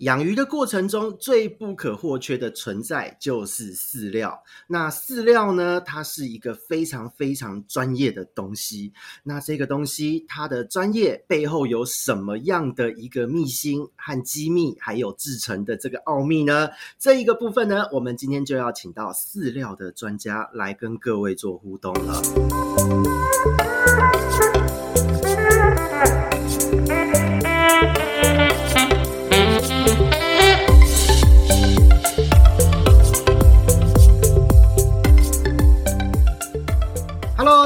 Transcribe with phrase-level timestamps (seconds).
[0.00, 4.42] 养鱼的过程中最不可或缺的存在就是饲料。
[4.66, 8.90] 那饲料呢，它是一个非常非常专业的东西。
[9.22, 16.70] 那这个东西它的专业背后有什么样的一个秘辛和机密，还有制成的这个奥秘呢？
[16.98, 22.22] 这一个部分呢，我们今天就要请到饲料的专家来跟各位做互动了。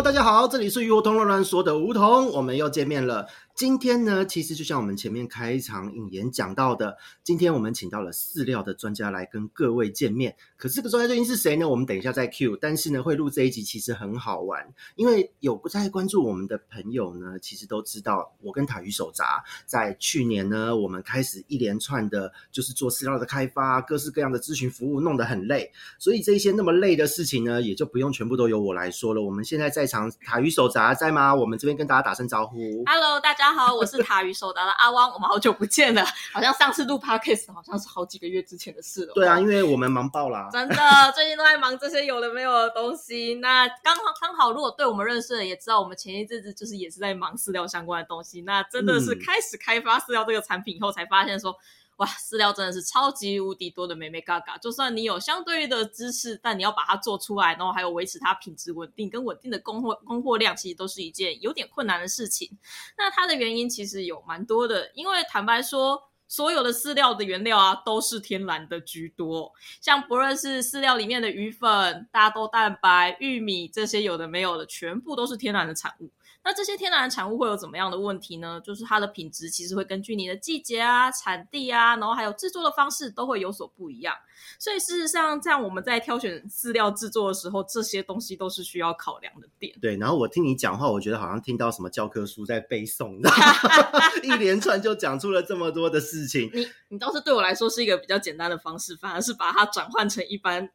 [0.05, 3.27] 大家好，这里是鱼窝通乱乱说的梧桐，我们又见面了。
[3.55, 10.35] 今天呢，其实就像我们前面开场引言讲到的，今天我们请到了饲料的专家来跟各位见面。
[10.57, 11.69] 可是这个专家究竟是谁呢？
[11.69, 12.57] 我们等一下再 Q。
[12.61, 25.71] 但是呢，会录这一集其实很好玩，因为有不在关注我们的朋友呢，其实都知道，我跟塔鱼手札在去年呢，我们开始一连串的，就是做饲料的开发，各式各样的咨询服务，弄得很累。
[26.01, 29.23] 所以这一些那么累的事情呢，也就不用全部都由我来说了。
[29.23, 31.33] 我们现在在场，塔鱼手札在吗？
[31.33, 32.57] 我们这边跟大家打声招呼。
[32.87, 33.44] Hello，大家。
[33.45, 39.13] 大家好，我是塔鱼手达的阿汪，我们好久不见了， 好像上次录 podcast 好像是好几个月之前的事了。
[39.13, 40.77] 对啊，因为我们忙爆啦，真的，
[41.15, 43.35] 最近都在忙这些有的没有的东西。
[43.43, 48.41] 那刚好刚好，如果对我们认识的也知道，我们前一阵子就是也是在忙饲料相关的东西。
[48.47, 51.53] 那真的是开始开发饲料这个产品以后，才发现说。
[51.53, 51.61] 嗯
[51.97, 62.59] 哇，饲料真的是超级无敌多的眉眉角角，就算你有相对的知识，但你要把它做出来，然后还有维持它品质稳定跟稳定的供货供货量，其实都是一件有点困难的事情。
[62.99, 76.11] 那它的原因其实有蛮多的，因为坦白说，所有的饲料的原料啊都是天然的居多，像不论是饲料里面的鱼粉、大豆蛋白、玉米这些有的没有的，全部都是天然的产物。
[76.45, 78.61] 那这些天然的产物会有怎么样的问题呢？
[78.63, 84.15] 就是它的品质其实会根据你的季节啊、产地啊，然后还有制作的方式都会有所不一样。
[84.59, 89.75] 所以事实上，这样我们在挑选饲料制作的时候，这些东西都是需要考量的点。
[89.81, 93.19] 对，然后我听你讲话，我觉得好像听到什么教科书在背诵，
[94.23, 96.51] 一连串就讲出了这么多的事情。
[96.53, 100.71] 你你倒是对我来说是一个比较简单的方式，反而是把它转换成一般。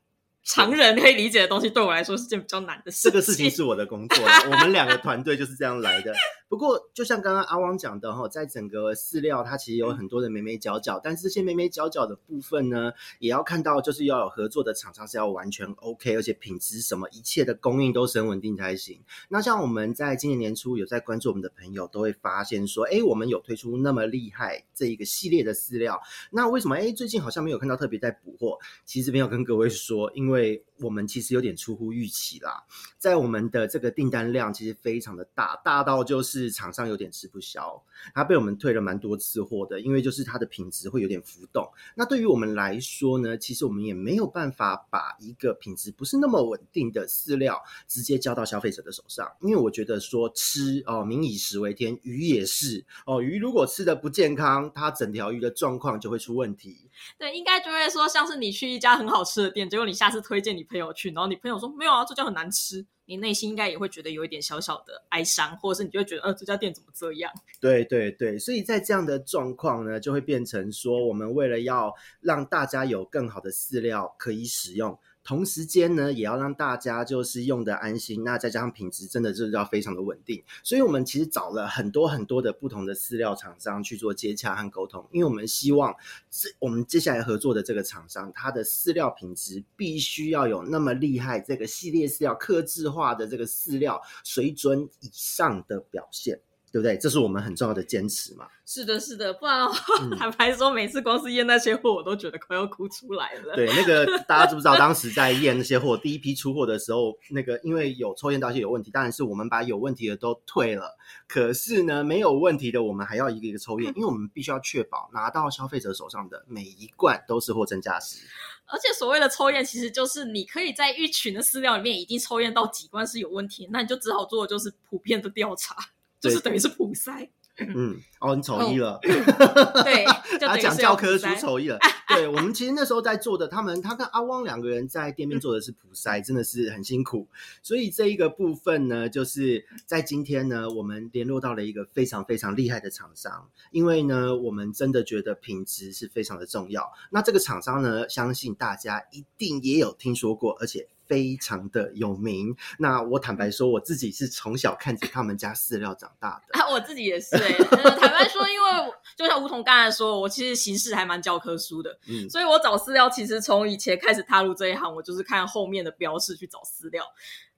[0.45, 3.11] 常人可以理解的东西，对我来说是件比较难的事情。
[3.11, 6.13] 这个事情是我的工作，我们两个团队就是这样来的。
[6.49, 18.99] 不过，就像刚刚阿汪讲的哈，在整个饲料，它其实有很多的眉眉角角，但是这些眉眉角角的部分呢，也要看到，就是要有合作的厂商是要完全 OK，而且品质什么一切的供应都是很稳定才行。
[19.29, 26.01] 那像我们在今年年初有在关注我们的朋友，都会发现说，哎，我们有推出那么厉害这一个系列的饲料，
[26.31, 28.57] 那为什么哎最近好像没有看到特别在补货？
[28.85, 32.63] 其实没有跟各位说，因为我们其实有点出乎预期啦，
[32.97, 36.49] 在我们的这个订单量其实非常的大，大到就是。
[36.59, 37.81] 厂商有点吃不消，
[38.13, 41.65] 他被我们退了蛮多次货的，因为就是它的品质会有点浮动。
[41.95, 56.89] 那对于我们来说呢，其实我们也没有办法把一个品质不是那么稳定的饲料直接交到消费者的手上，因为我觉得说吃哦，民以食为天，鱼也是哦，鱼如果吃的不健康，它整条鱼的状况就会出问题。
[57.17, 62.85] 对，应该就会说像是你去一家很好吃的店，结果你下次推荐你朋友去，然后你朋友说没有啊，这家很难吃。
[63.05, 67.31] 你内心应该也会觉得有一点小小的哀伤，或者是你就会觉得，呃，这家店怎么这样？
[67.59, 71.91] 对对对，所以在这样的状况呢，就会变成说，我们为了要
[72.21, 74.95] 让大家有更好的饲料可以使用。
[75.29, 85.95] 同时间呢，也要让大家就是用的安心，那再加上品质真的就是要非常的稳定，所以我们其实找了很多很多的不同的饲料厂商去做接洽和沟通，因为我们希望
[86.31, 96.41] 是我们接下来合作的这个厂商，它的饲料品质必须要有那么厉害，这个系列饲料克制化的这个饲料水准以上的表现。
[96.71, 96.97] 对不对？
[96.97, 98.47] 这是我们很重要的坚持嘛。
[98.65, 99.79] 是的，是的，不然的话，
[100.17, 103.55] 坦白说，每次光是验那些货，我都觉得快要哭出来了。
[103.55, 104.77] 对，那个 大家知不知道？
[104.77, 110.97] 当时在验那些货，第一批出货的时候，那个因为有抽验到一些有问题，当然是我们把有问题的都退了。
[111.27, 118.23] 可是呢，没有问题的，我们还要一个一个抽验， 因为我们必须要确保拿到消费者手上的每一罐都是货真价实。
[118.71, 125.75] 而且所谓的抽验，其实就是你可以在一群的饲料里面已经抽验到几罐是有问题，那你就只好做的就是普遍的调查。
[126.19, 128.99] 就是等于是普筛，嗯，哦，你丑一了，哦、
[129.83, 130.05] 对，
[130.39, 131.77] 他讲教科书丑一了，
[132.09, 137.27] 对，我们其实那时候在做的，他们他跟阿汪两个人在店面做的是普筛，真的是很辛苦，
[137.61, 150.87] 所以这一个部分呢，就是在今天呢，我们联络到了一个非常非常厉害的厂商，因为呢，我们真的觉得品质是非常的重要，那这个厂商呢，相信大家一定也有听说过，而且。
[151.09, 152.55] 非常的有名。
[152.77, 156.59] 那我坦白说，我自己是从小看着他们家饲料长大的。
[156.59, 157.63] 啊，我自己也是哎、欸。
[157.97, 167.03] 坦白说，因为就像梧桐刚才说，我其实形式还蛮教科书的，嗯，所以我找饲料其实从以前开始踏入这一行，我就是看后面的标示去找饲料。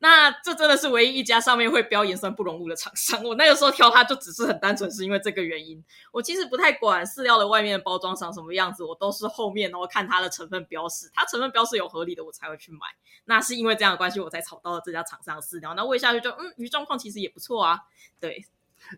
[0.04, 3.24] 那这真的是唯一一家上面会标盐酸不溶物的厂商。
[3.24, 5.84] 我那个时候挑它，就只是很单纯是因为这个原因。
[6.12, 12.80] 我其实不太管饲料的外面包装长什么样子，我都是后面然后看它的成分标示，它成分标示有合理的，我才会去买。
[13.26, 15.76] 那是因为这样的关系，我才炒到了这家厂商的饲料。
[15.76, 17.82] 那喂下去就嗯，鱼状况其实也不错啊。
[18.20, 18.44] 对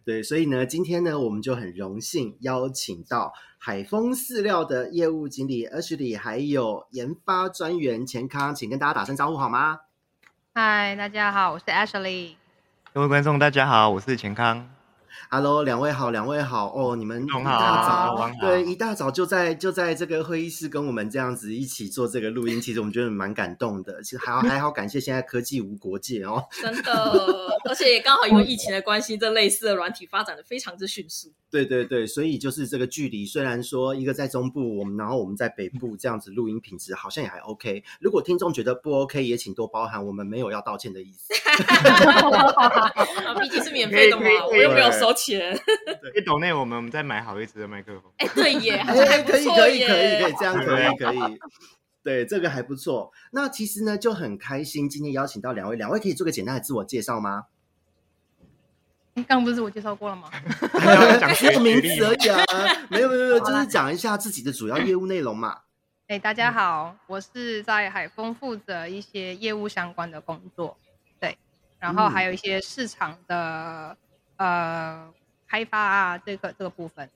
[0.06, 9.82] 对，所以呢，今天呢，我们就很荣幸邀请到海丰饲料的业务经理 Ashley，还有研发专员钱康，请跟大家打声招呼好吗？
[10.56, 12.36] 嗨，大家好，我是 Ashley。
[12.94, 14.70] 各位观众，大家好，我是钱康。
[15.34, 16.96] Hello，两位好，两位好哦！
[16.96, 24.04] 你们一大早，好对，一大早就在就在这个会议室跟我们这样子一起做这个录音，其实我们觉得蛮感动的。
[24.04, 26.92] 其实还好 还好，感谢现在科技无国界哦， 真的，
[27.68, 31.34] 而且也刚好因为疫情的关系，这类似的软体发展的非常之迅速。
[31.50, 37.84] 对对对，所以就是这个距离，虽然说一个在中部，我们然后我们在北部这样子录音品质好像也还 OK。
[38.00, 41.34] 如果听众觉得不 OK，也请多包涵，我们没有要道歉的意思。
[43.42, 45.23] 毕竟是免费的嘛，我又没有收钱。
[46.16, 48.12] 一抖内我们我们再买好一支的麦克风。
[48.18, 51.40] 哎，对耶， 哎，可以可以可以可以，这样可以可以。
[52.04, 53.12] 对，这个还不错。
[53.32, 57.46] 那其实呢就很开心，今天邀请到两位，两位可以做个简单的自我介绍吗？
[59.16, 60.30] 刚刚不是我介绍过了吗？
[61.22, 62.44] 讲个名字而已啊，
[62.90, 65.60] 没有没有没有，就是讲一下自己的主要业务内容嘛。
[66.10, 70.76] 哎，大家好，我是在海丰负责一些业务相关的工作，
[71.20, 71.38] 对，
[71.80, 73.98] 然后还有一些市场的、嗯、
[74.38, 75.14] 呃
[75.48, 77.10] 开发啊，这个这个部分。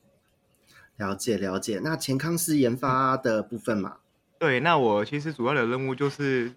[0.96, 3.98] 了解了解，那钱康是研发的部分嘛？
[4.38, 6.52] 对，那我其实主要的任务就是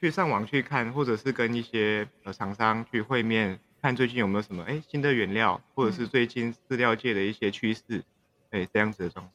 [0.00, 3.60] 去上网去看，或者是跟一些呃厂商去会面。
[3.80, 8.02] 看最近有没有什么哎新的原料，或者是最近饲料界的一些趋势，
[8.50, 9.32] 哎、嗯、这样子的状况。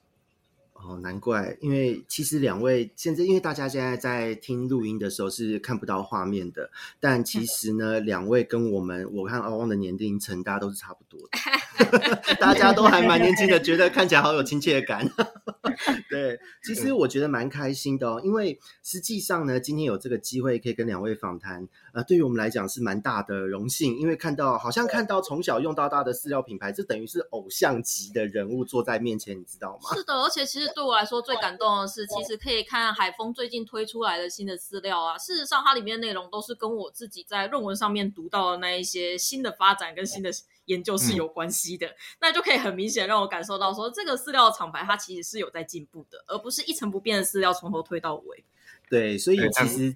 [0.85, 6.69] 哦，难怪，因为其实两位现在，因为大家现在在听录音的时候是看不到画面的，
[6.99, 11.29] 但其实呢，嗯、两位跟我们，我看阿旺的年龄层，大家都是差不多的，
[12.39, 15.07] 大家都还蛮年轻的，觉得看起来好有亲切感。
[16.09, 29.95] 对，其实我觉得蛮开心的哦，因为实际上呢，今天有这个机会可以跟两位访谈，呃，对于我们来讲是蛮大的荣幸，因为看到好像看到从小用到大的饲料品牌，这等于是偶像级的人物坐在面前，你知道吗？
[29.95, 30.73] 是的，而且其实。
[30.73, 35.15] 对我来说最感动的是， 其实可以看海峰最近推出来的新的饲料啊。
[35.17, 40.31] 事实上，它里面的内容都是跟我自己在论文上面读到的那一些新的发展跟新的
[40.65, 41.87] 研究是有关系的。
[41.87, 48.43] 嗯、那就可以很明显让我感受到说，这个饲料厂牌它其实是有在进步的，而不是一成不变的饲料从头推到尾。
[48.89, 49.95] 对，所以其实。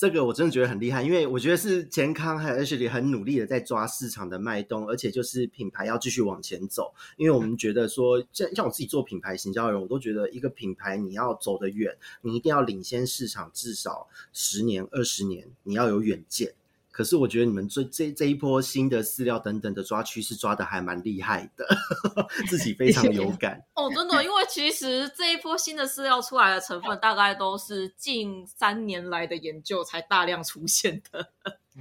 [0.00, 6.94] 这个我真的觉得很厉害，因为我觉得是健康还有 Ashley 很努力的在抓市场的脉动，而且就是品牌要继续往前走。
[7.16, 16.54] 因为我们觉得说，像像我自己做品牌行销的人，我都觉得一个品牌你要走得远，你一定要领先市场至少十年、二十年，你要有远见。
[16.98, 21.64] 可是我觉得你们这这这一波新的饲料等等的抓趋势抓的还蛮厉害的，
[22.50, 31.24] 自己非常 有感哦，真的，因为其实这一波新的饲料出来的成分，大概都是近三年来的研究才大量出现的，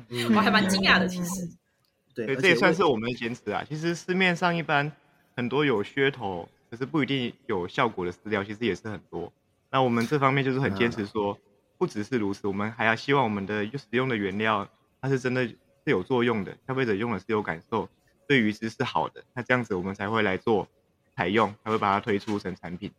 [0.07, 1.07] 嗯、我还蛮惊讶的。
[1.07, 1.49] 其实，
[2.13, 3.65] 对，对，这也算是我们的坚持啊。
[3.67, 4.91] 其实市面上一般
[5.35, 9.33] 很多有噱头，可是不一定有效果的饲料，其实也是很多。
[9.71, 11.35] 那我们这方面就是很坚持说，
[11.79, 14.69] 不只是如此，我们还要希望我们的使用的原料。
[15.01, 17.87] 它是真的是有作用的，消费者用的是有感受，
[18.27, 20.67] 对鱼只是好的，那这样子我们才会来做
[21.15, 22.91] 采用，才会把它推出成产品。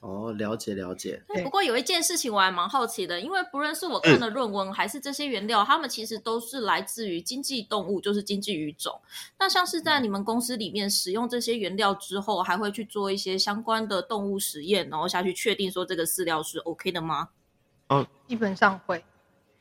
[0.00, 1.20] 哦，了解了解。
[1.42, 9.00] 不过有一件事情我还蛮好奇的，因为不论是我看的论文，还是这些原料，它们其实都是来自于经济动物，就是经济鱼种。
[9.40, 17.30] 那像是在你们公司里面使用这些原料之后，还会去做一些相关的动物实验，然后下去确定说这个饲料是 OK 的吗？
[17.88, 19.04] 哦，基本上会。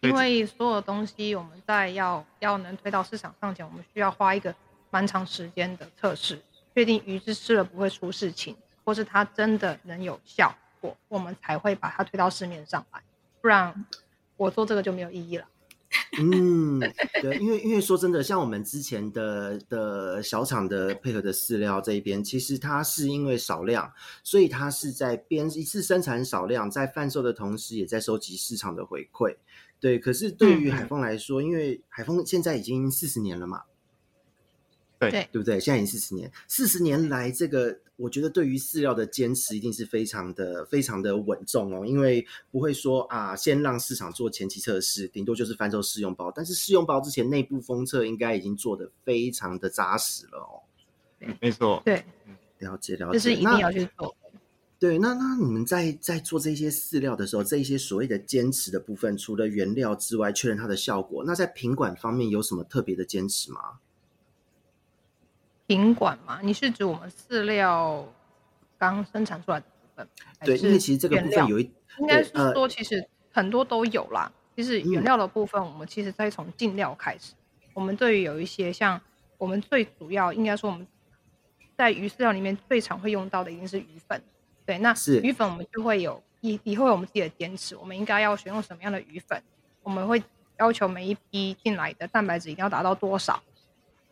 [0.01, 4.53] 因为所有东西，我们在要要能推到市场上前，我们需要花一个
[4.89, 6.39] 蛮长时间的测试，
[6.75, 13.01] 确定鱼是吃了不会出事情，或是它真的能有效果，我们才会把它推到市面上来。
[13.41, 13.85] 不然，
[14.35, 15.45] 我做这个就没有意义了。
[16.19, 16.79] 嗯，
[17.21, 23.91] 对，因为因为说真的，像我们之前的的小厂的配合的饲料这一边，其实它是因为少量，
[24.23, 29.35] 所以它是在边一次生产少量，在贩售的同时，也在收集市场的回馈。
[29.79, 33.61] 对，可是对于海丰来说，嗯、因为海丰现在已经四十年了嘛，
[34.99, 35.59] 对对不对？
[35.59, 50.61] 现在已经四十年，四十年来，这个我觉得对于饲料的坚持一定是非常的、非常的稳重哦，因为不会说啊，先让市场做前期测试，顶多就是翻售试用包，但是试用包之前内部封测应该已经做的非常的扎实了哦。
[51.41, 52.03] 没错，对，
[52.59, 54.15] 了解了解，这是一定要去做。
[54.79, 63.59] 对，那那你们在在做这些饲料的时候，这一些所谓的坚持的部分，除了原料之外，确认它的效果，那在品管方面有什么特别的坚持吗？
[65.67, 68.07] 品管嘛，你是指我们饲料
[68.77, 70.07] 刚生产出来的部分？
[70.45, 71.69] 对，因为其实这个部分有一，
[71.99, 74.31] 应该是说其实很多都有啦。
[74.55, 78.99] 其实原料的部分，我们其实在从进料开始，嗯、我们对于有一些像
[79.37, 80.87] 我们最主要，应该说我们
[81.75, 84.19] 在鱼饲料里面最常会用到的，一定是鱼粉。
[84.65, 89.41] 对，那是鱼粉我们就会有以以后有我们自己的坚持，我们应该要选用什么样的鱼粉？
[89.83, 90.23] 我们会
[90.59, 93.43] 要求每一批进来的蛋白质一定要达到多少？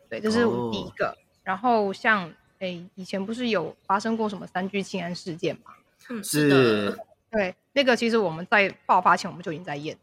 [0.08, 1.08] 对，这是我们第一个。
[1.08, 5.70] 哦、然后像诶，以前不是有发生过什么三聚氰胺事件吗？
[6.10, 6.98] 嗯，是的。
[7.30, 9.96] 对，那个其实我们在爆发前我们就已经在验。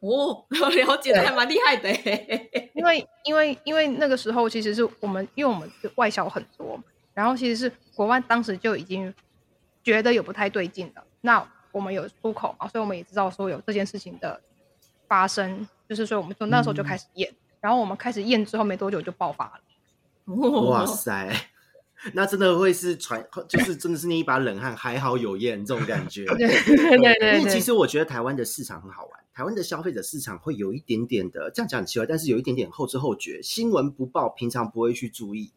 [0.00, 1.88] 哦， 了解的还蛮厉害的。
[2.74, 6.82] 因为因为因为那个时候其实是我们因为我们外销很多，
[7.14, 9.14] 然后其实是国外当时就已经。
[9.84, 14.40] 觉得有不太对劲了，那我们有出口嘛，所以我们也知道说有这件事情的
[15.08, 19.60] 发生，就是说我们从那时候就开始验，嗯、然后我们开始验之后没多久就爆发了。
[20.26, 21.34] 哇塞，
[22.14, 26.24] 那真的会是传，就是真的是那一把冷汗，还好有验这种感觉。
[26.26, 35.52] 对对对，对，因为其实我觉得台湾的市场很好玩，台湾的消费者市场会有一点点的这样讲很奇怪，但是有一点点后知后觉，新闻不报，平常不会去注意。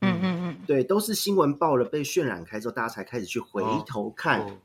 [0.00, 4.40] 嗯嗯嗯，对，都是新闻报了被渲染开之后，大家才开始去回头看。
[4.40, 4.56] 哦哦、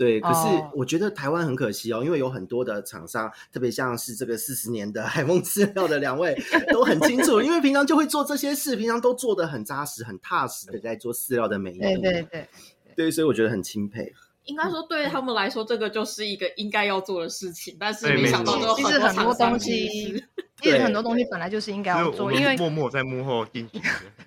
[0.00, 6.34] 对，可是我觉得台湾很可惜哦，因为有很多的厂商，特别像是这个四十年的 海梦饲料的两位
[6.72, 12.48] 都很清楚，因为平常就会做这些事，平常都做的很扎实、很踏实的在做饲料的每一对对，对，
[12.96, 14.10] 对，所以我觉得很钦佩。
[14.44, 20.24] 应该说，对他们来说，这个就是一个应该要做的事情，但是没想到其实很多东西。
[20.62, 23.80] 其实很多东西本来就是应该要做，因为默默在幕后进行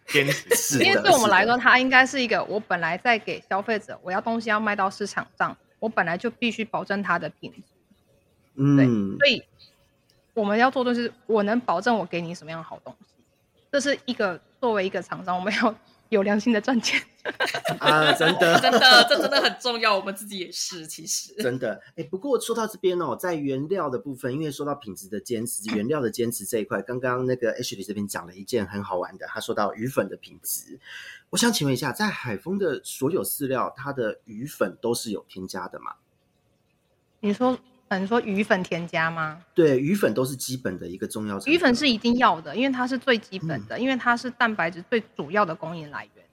[0.08, 0.82] 坚持。
[0.84, 7.62] 因为对我们来说，它应该是一个我本来在给消费者，我要东西要卖到市场上，我本来就必须保证它的品质。
[8.56, 8.76] 嗯，
[9.20, 9.44] 对，所以
[10.34, 13.24] 我们要做的是，我能保证我给你什么样的好东西，
[13.72, 15.76] 这是一个作为一个厂商，我们要。
[16.14, 17.02] 有良心的赚钱
[17.80, 18.14] 啊！
[18.14, 19.98] 真的， 真的，这真的很重要。
[19.98, 21.82] 我们自己也是，其实真的。
[21.96, 30.80] 哎，不过说到这边哦，在原料的部分，因为说到品质的坚持，原料的坚持这一块，刚刚那个 Ashley 这边讲了一件很好玩的，他说到鱼粉的品质。
[31.32, 35.96] 我想请问一下，在海丰的所有饲料，它的鱼粉都是有添加的吗？
[37.22, 37.58] 你说？
[38.02, 39.44] 你说鱼粉添加吗？
[39.54, 41.40] 对，鱼粉都是基本的一个重要。
[41.46, 46.26] 鱼粉是一定要的，因为它是最基本的，嗯、因为它是蛋白质最主要的供应来源。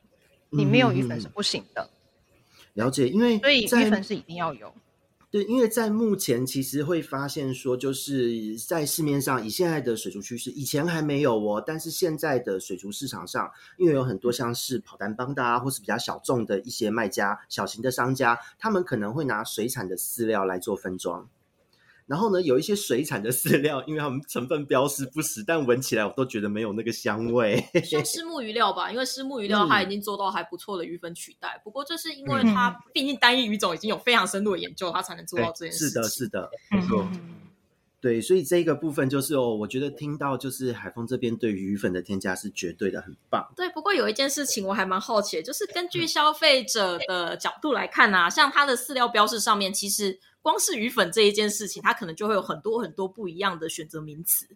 [0.50, 1.82] 你没有鱼粉是不行的。
[1.82, 4.72] 嗯、了解，因为所以鱼粉是一定要有。
[5.32, 21.28] 对，因为在目前其实会发现说，就是在市面上以现在的水族趋势，以前还没有哦，但是现在的水族市场上，因为有很多像是跑单帮的啊，或是比较小众的一些卖家、小型的商家，他们可能会拿水产的饲料来做分装。
[22.10, 27.64] 然后呢，有一些水产的饲料，因为它们成分标示不实，但闻起来我都觉得没有那个香味。
[27.84, 31.50] 像 虱目鱼料吧，因为虱目鱼料它已经做到还不错的鱼粉取代。
[31.50, 35.88] 嗯、不过这是因为它毕竟单一鱼种已经有非常深度的研究，它才能做到这件事。
[35.88, 37.08] 是的，是的，没错。
[38.00, 43.46] 对，所以这个部分就是哦，我觉得听到就是海丰这边对鱼粉的添加是绝对的很棒。
[43.54, 50.18] 对，不过有一件事情我还蛮好奇的，就是根据消费者的角度来看啊，像它的饲料标示上面其实。
[50.42, 54.46] 光是鱼粉这一件事情，它可能就会有很多很多不一样的选择名词。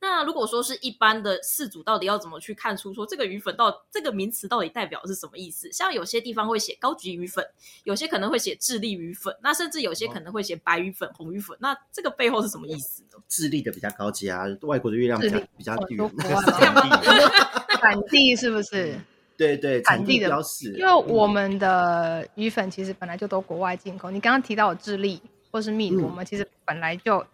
[0.00, 5.70] 那如果说是一般的饲主，到底要怎么去看出说这个鱼粉到这个名词到底代表的是什么意思？
[5.70, 7.46] 像有些地方会写高级鱼粉，
[7.84, 11.56] 有些可能会写智利鱼粉，那甚至有些可能会写白鱼粉、红鱼粉。
[11.60, 13.18] 那这个背后是什么意思呢？
[13.28, 15.96] 智利的比较高级啊，外国的月亮比较 比较低。
[17.80, 18.98] 产地是不是？
[19.36, 20.72] 对对，产地的标识。
[20.72, 24.10] 因为我们的鱼粉其实本来就都国外进口。
[24.10, 25.20] 你刚刚提到的智利。
[25.54, 27.24] 或是秘鲁，我们其实本来就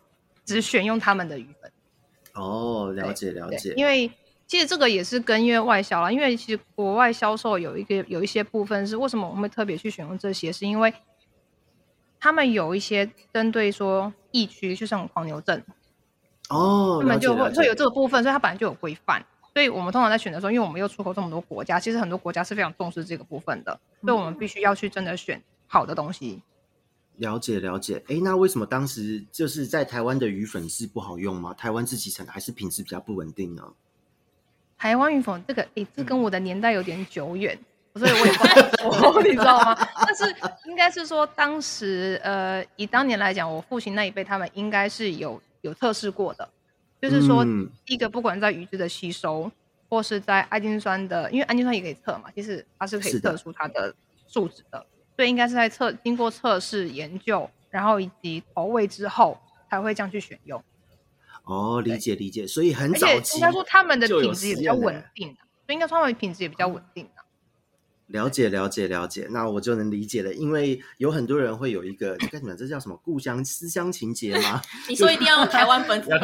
[0.45, 1.73] 只选用他们的鱼粉。
[2.35, 3.73] 哦，了解了解。
[3.79, 4.11] 因为
[4.47, 10.93] 其实这个也是跟因为外销啦，因为其实国外销售有一个有一些部分是为什么我们会特别去选用这些，是因为
[12.19, 15.59] 他们有一些针对说疫区，就像黄牛症。
[16.51, 19.25] 哦，他们就会会有这个部分，所以它本来就有规范。
[19.55, 26.43] 所以我们通常在选的时候，因为我们又出口这么多国家，其实很多国家是非常重视这个部分的，所以我们必须要去真的选好的东西。
[27.21, 31.55] 了解了解，哎，那为什么当时就是在台湾的鱼粉是不好用吗？
[31.55, 33.63] 台湾自己产还是品质比较不稳定呢？
[34.79, 37.59] 台湾鱼粉这个，哎，这跟我的年代有点久远，
[37.95, 39.77] 所以我也不太 说，你知道吗？
[40.07, 40.35] 但是
[40.65, 46.49] 应该是说，当时呃，以当年来讲，我父亲那一辈他们应该是有有测试过的，
[47.03, 47.45] 就是说，
[47.85, 49.53] 第一个不管在鱼质的吸收，
[49.91, 53.95] 或是在氨基酸的，因为氨基酸也可以测嘛，其实它是可以测出它的
[54.27, 54.87] 数值的，的
[55.21, 60.65] 所以应该是在测经过测试研究，然后以及投喂之后才会这样去选用。
[61.45, 65.29] 哦，理解理解，所以很早期应该说他们的品质也比较稳定，
[65.67, 67.07] 所以应该说他们的品质也比较稳定。
[68.11, 74.61] 了解了解了解，那我就能理解了，因为有很多人会有一个该怎么讲，这叫什么故乡思乡情结吗？
[74.89, 76.19] 你说一定要用台湾本土的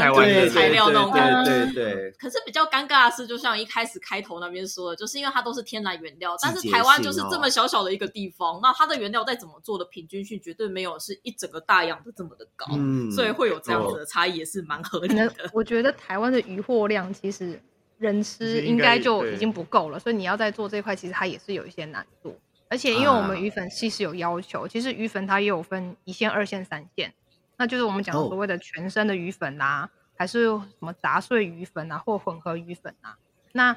[0.50, 2.11] 材料那种感觉，对对，对，对。
[2.19, 15.33] 可是比较尴尬的是，就像一开始开头那边说的，就是因为它都是天然原料，但是台湾就是这么小小的一个地方，那它的原料再怎么做的平均性绝对没有是一整个大洋的这么的高，嗯，所以会有这样子的差异也是蛮合理的。
[15.52, 17.61] 我觉得台湾的渔获量其实
[17.98, 22.38] 人吃应该就已经不够了，所以你要再做这块，其实它也是有一些难度。
[22.68, 27.14] 而且，因为我们鱼粉系是有要求，啊、其实鱼粉它也有分一线、二线、三线，
[27.56, 33.16] 那就是我们讲所谓的全身的鱼粉啊，哦、还是什么杂碎鱼粉啊，或混合鱼粉啊。
[33.52, 33.74] 那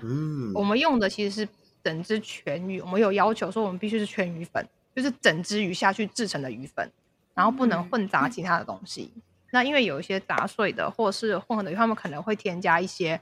[0.56, 1.48] 我们用的其实是
[1.84, 6.92] 整只全鱼，我们有要求说我们必须是全鱼粉，就是整只鱼下去制成的鱼粉，
[7.36, 9.14] 然后不能混杂其他的东西。
[9.16, 9.22] 嗯、
[9.52, 13.22] 那因为有一些杂碎的或是混合的鱼，他们可能会添加一些，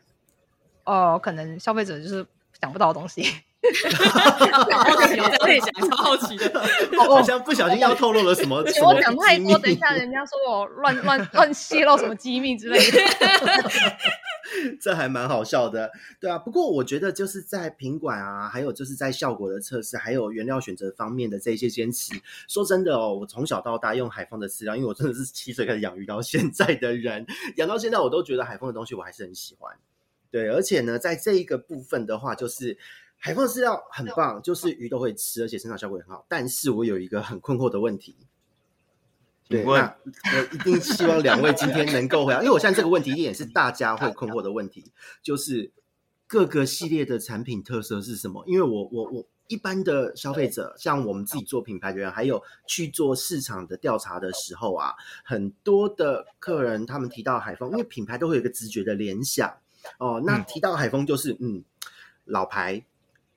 [0.88, 2.25] 呃，可能消费者就是
[2.62, 3.24] 想不到的东西。
[3.67, 6.62] 好奇，我在这里讲，超好奇的，
[6.98, 8.63] 好像不小心要透露了什么。
[8.82, 13.01] 我讲太多，等一下人家说我乱乱乱泄露什么机密之类的。
[14.79, 15.91] 这还蛮好笑的，
[16.22, 16.38] 对啊。
[16.38, 22.13] 不过我觉得就是在品管啊，还有就是在效果的测试，还有原料选择方面的这些坚持。
[22.48, 27.25] 说真的哦，我从小到大用海丰的饲料，因为我真的是七岁开始养鱼到现在的人，
[27.58, 29.75] 养到现在我都觉得海丰的东西我还是很喜欢。
[30.31, 32.77] 对，而且呢，在这一个部分的话，就是。
[33.19, 36.24] 海丰饲料很棒，就是鱼都会吃，而且生长效果也很好。
[36.29, 38.15] 但是我有一个很困惑的问题，
[39.50, 44.91] 对，那我一定希望两位今天能够回答，因为我现在这个问题一定也是大家会困惑的问题，
[45.24, 45.72] 就是
[46.27, 48.43] 各个系列的产品特色是什么？
[48.46, 54.93] 因为我我我一般的消费者，像我们自己做品牌的人，还有去做市场的调查的时候啊，
[55.25, 59.58] 很多的客人他们提到海丰，因为品牌都会有一个直觉的联想
[59.97, 60.21] 哦。
[60.26, 61.63] 那提到海丰就是嗯，
[62.26, 62.84] 老牌。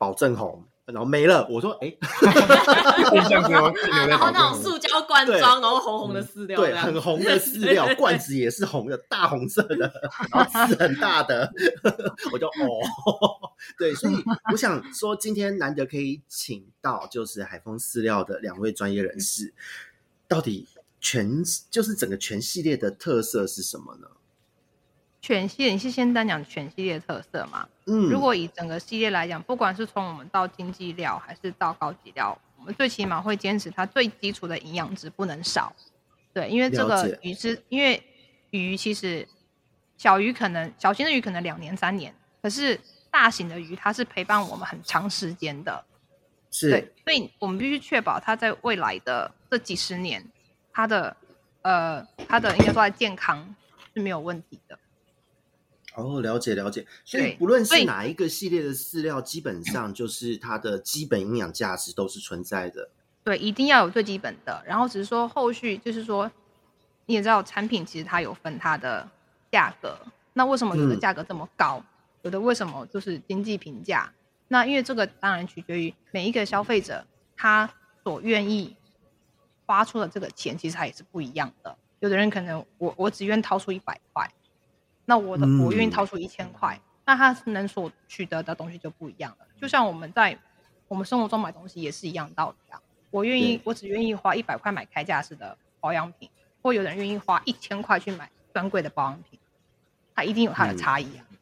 [0.01, 1.47] 保证红，然后没了。
[1.51, 1.93] 我说，哎
[4.09, 9.93] 然后那种塑胶罐装，然后红红的饲料，对，很红的饲料，罐子也是红的，大红色的，
[10.33, 11.53] 然后是很大的。
[12.33, 14.15] 我就哦，对，所以
[14.51, 19.53] 我想说，今天难得可以请到就是海丰饲料的两位专业人士，
[20.27, 20.67] 到底
[20.99, 24.09] 全就是整个全系列的特色是什么呢？
[25.23, 27.69] 全系列，你是先单讲全系列特色嘛？
[27.87, 35.75] 嗯，如果以整个系列来讲，不管是从我们到经济料还是到高级料，我们最起码会坚持它最基础的营养值不能少。
[36.33, 38.03] 对，因为这个鱼是，因为
[38.51, 39.27] 鱼其实
[39.99, 42.81] 小鱼可能小型的鱼可能两年三年，可是
[43.11, 45.85] 大型的鱼它是陪伴我们很长时间的。
[46.51, 50.25] 是，对，所以我们必须确保它在未来的这几十年，
[50.73, 51.17] 它的
[51.63, 53.55] 呃它的应该说在健康
[53.95, 54.79] 是没有问题的。
[55.97, 62.89] 哦，了解了解，所以不论是哪一个系列的饲料，基本上就是它的基本营养价值都是存在的。
[63.25, 66.31] 对，一定要有最基本的，然后只是说后续就是说，
[67.07, 69.07] 你也知道产品其实它有分它的
[69.51, 69.99] 价格，
[70.33, 71.85] 那为什么有的价格这么高，嗯、
[72.23, 74.13] 有的为什么就是经济评价？
[74.47, 77.05] 那因为这个当然取决于每一个消费者
[77.37, 77.69] 他
[78.05, 78.77] 所愿意
[79.67, 81.77] 花出的这个钱，其实它也是不一样的。
[81.99, 84.31] 有的人可能我我只愿掏出一百块。
[85.05, 89.47] 那我的我愿意掏出一千块，嗯，那他能所取得的东西就不一样了。
[89.61, 90.39] 就像我们在
[90.89, 92.81] 我们生活中买东西也是一样道理啊。
[93.11, 96.31] 我愿意，我只愿意花一百块买开架式的保养品，
[96.63, 99.37] 或有人愿意花一千块去买专柜的保养品，
[100.15, 101.37] 它一定有它的差异啊，嗯。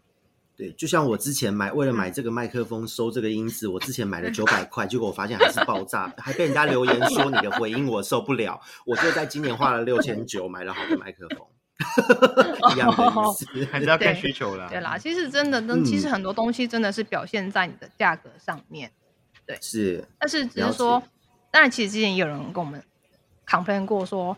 [0.57, 11.47] 对，就像我之前买为了买这个麦克风收这个音质，我之前买了九百块，结果我发现还是爆炸，还被人家留言说你的回音我受不了，我就在今年花了六千九买了好的麦克风。
[12.75, 14.69] 一样的意思，还是要看需求啦。
[14.69, 18.91] 对啦，其实真的，那其实很多东西真的是表现在你的价格上面。
[19.47, 20.05] 对，是。
[20.19, 21.03] 但是只是说，
[21.51, 22.83] 当然，其实之前也有人跟我们
[23.47, 24.37] complain 过，说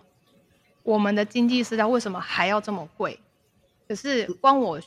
[0.82, 3.18] 我们的经济饲料为什么还要这么贵？
[3.88, 4.80] 可是光我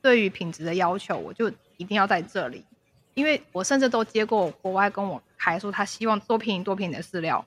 [0.00, 2.64] 对于品质的要求，我就一定要在这里，
[3.14, 7.44] 因为我甚至都接过国外跟我开说，他希望多便宜多便宜的饲料，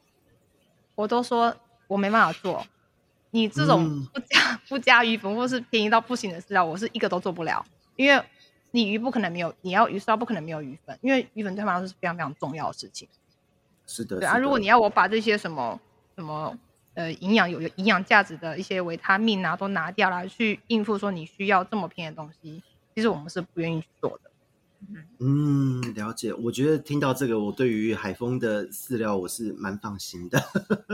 [0.95, 1.55] 我都说
[1.87, 2.65] 我没办法做。
[3.31, 7.63] 你这种不加 不加鱼粉，或是便宜到不行的饲料，我是一个都做不了。
[7.95, 8.23] 因为
[8.71, 13.07] 你鱼不可能没有，你要鱼饲料不可能没有鱼粉，因为鱼粉对他们来说是非常非常重要的事情。
[13.85, 14.37] 是的，对啊。
[14.37, 15.79] 如果你要我把这些什么
[16.15, 16.57] 什么
[16.93, 22.61] 呃营养有有营养价值的一些维他命啊都拿掉来去应付说你需要这么便宜的东西，
[22.93, 24.31] 其实我们是不愿意去做的。
[25.19, 26.33] 嗯，了解。
[26.33, 30.41] 我觉得听到这个，我对于海丰的饲料我是蛮放心的。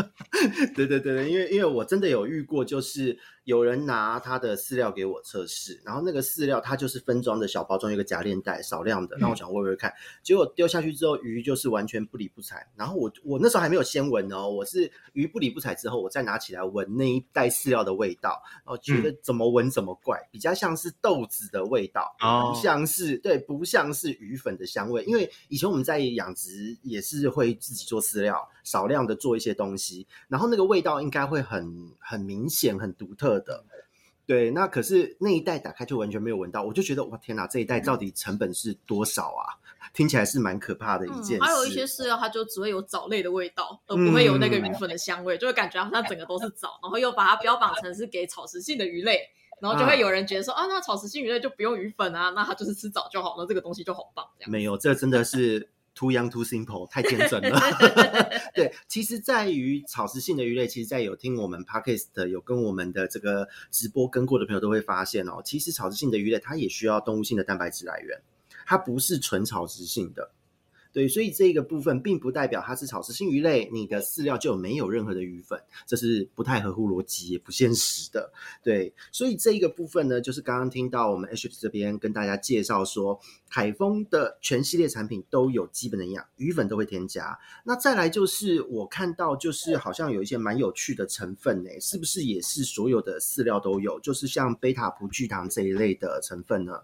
[0.75, 3.19] 对对对对，因为因为我真的有遇过，就是。
[3.45, 9.17] 有人拿他的饲料给我测试，然后那个饲料它就是分装的小包装，一个夹链袋，少量的。
[9.19, 12.65] 那我想喂喂看，结果丢下去之后，鱼就是完全不理不睬。
[12.77, 25.03] 然后我我那时候还没有先闻哦，我是鱼不理不睬之后，我再拿起来闻那一袋饲料的味道，然后觉得怎么闻怎么怪，比较像是豆子的味道，不像是对，不像是鱼粉的香味。
[25.03, 33.32] 因为以前我们在养殖也是会自己做饲料，少量的做一些东西，然后那个味道应该会很很明显、很独特。
[33.39, 33.63] 的，
[34.25, 39.59] 对，那可是那一袋打开就完全没有闻到，我就觉得哇天哪，这一袋到底成本是多少啊？
[39.93, 41.43] 听起来是蛮可怕的一件事。
[41.43, 49.19] 还有一些饲料，它就只会有藻类的味道，而不会有那个鱼粉的香味，就会感觉好像整个都是藻，然后又把它标榜成是给草食性的鱼类，
[49.59, 54.25] 然后就会有人觉得说啊，那草食性鱼类就不用鱼粉啊，那它就是吃藻就好了，这个东西就好棒。
[54.39, 55.69] 这样没有，这真的是。
[55.95, 57.59] Too young, too simple，太天真了。
[58.55, 68.19] 对，其实在于草食性的鱼类，其实，在有听我们 podcast 有跟我们的这个直播跟过的朋友都会发现哦，其实草食性的鱼类它也需要动物性的蛋白质来源，
[68.65, 70.31] 它不是纯草食性的。
[70.93, 78.31] 对，所以这个部分并不代表它是草食性鱼类，你的饲料就没有任何的鱼粉，这是不太合乎逻辑也不现实的。
[78.63, 87.39] 对，所以这一个部分呢，就是刚刚听到我们 H 这边跟大家介绍说，海丰的全系列产品都有基本的营养，鱼粉都会添加。
[87.63, 93.99] 那再来就是我看到就是好像有一些蛮有趣的成分呢，是不是也是所有的饲料都有？
[93.99, 96.81] 就是像贝塔葡聚糖这一类的成分呢？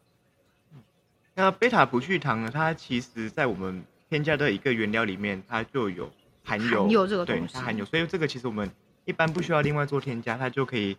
[1.36, 6.12] 那贝塔葡聚糖呢，它其实在我们添加的一个原料里面，它就有
[6.44, 8.70] 含有，含有这个东西，对，它含有，所以这个其实我们
[9.06, 10.98] 一般不需要另外做添加，它就可以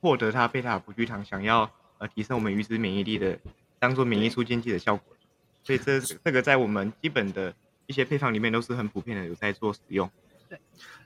[0.00, 3.38] 获得它贝塔葡聚糖想要呃提升我们鱼脂免疫力的，
[3.78, 5.16] 当做免疫促进剂的效果。
[5.62, 7.54] 所以这这个在我们基本的
[7.86, 10.10] 一些配方里面都是很普遍的，有在做使用。
[10.48, 10.58] 对，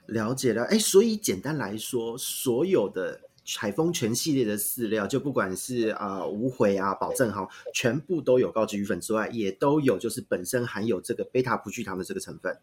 [0.07, 0.63] 了解了。
[0.65, 3.21] 哎，所以简单来说，所有的。
[3.57, 12.57] 海丰全系列的饲料，就不管是啊、呃、无悔啊、保证好，全部都有高级鱼粉之外，也都有就是本身含有这个贝塔葡聚糖的这个成分。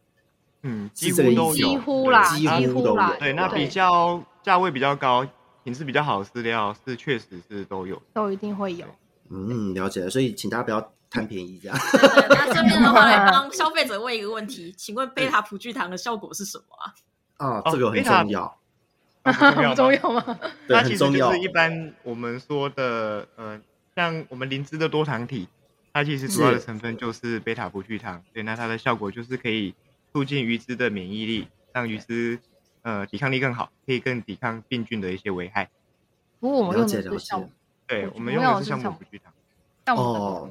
[0.62, 3.16] 嗯，几乎都有，几乎啦，几乎都有。
[3.18, 5.26] 对，那比较价位比较高、
[5.64, 8.86] 品质比较好的饲料，是确实是都有，都一定会有。
[9.30, 10.10] 嗯，了解了。
[10.10, 11.78] 所以请大家不要贪便宜，这样。
[12.28, 17.56] 那这边的话，来帮消费者问一个问题， 请问贝塔葡聚糖的效果是什么啊？
[17.60, 18.59] 啊，这个很重要。
[19.24, 20.38] 很重要吗？
[20.68, 23.60] 它其实就是一般我们说的，呃，
[23.94, 25.46] 像我们灵芝的多糖体，
[25.92, 28.22] 它其实主要的成分就是贝塔葡聚糖。
[28.32, 29.74] 对，那它的效果就是可以
[30.12, 32.38] 促进鱼只的免疫力，让鱼只
[32.82, 35.68] 呃抵抗力更好，可以更抵抗病菌的一些危害。
[36.40, 37.50] 不过我们用的是酵母，
[37.86, 39.96] 对，我们用的是酵母葡聚糖。
[39.96, 40.50] 哦。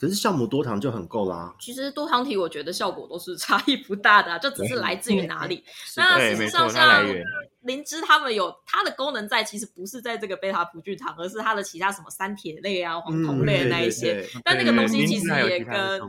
[0.00, 1.54] 可是酵母多糖就很够啦。
[1.60, 5.62] 其实多糖体我觉得效果都是 差异不大的，啊，就只是来自于哪里。
[5.96, 7.04] 那事实上像
[7.60, 14.26] 灵芝它们有它的功能在，其实不是在这个贝塔葡聚糖，而是它的其他什么三铁类啊、黄酮类的那一些。
[14.34, 16.00] 嗯、但那个东西其实也跟。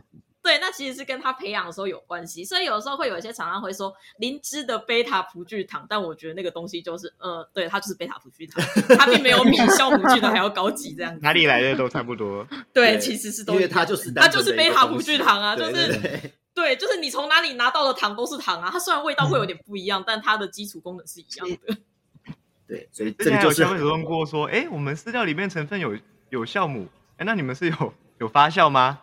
[0.43, 8.63] 对，那其实是跟他培养的时候有关系，所以有时候会有一些厂商会说灵芝的贝塔葡聚糖，但我觉得那个东西就是，呃，对，它就是贝塔葡聚糖，
[8.97, 11.19] 它并没有比酵母聚糖还要高级这样子。
[11.21, 12.43] 哪里来的都差不多。
[12.73, 21.77] 对，对其实是都，因为它就是它就是贝塔葡聚糖啊，就是对，对，对， 对，就是你从哪里拿到的糖都是糖啊，它虽然味道会有点不一样，嗯、但它的基础功能是一样的。
[22.67, 25.95] 对，所以这里就是有问过说，哎，我们饲料里面成分有
[26.29, 28.97] 有酵母，哎，那你们是有有发酵吗？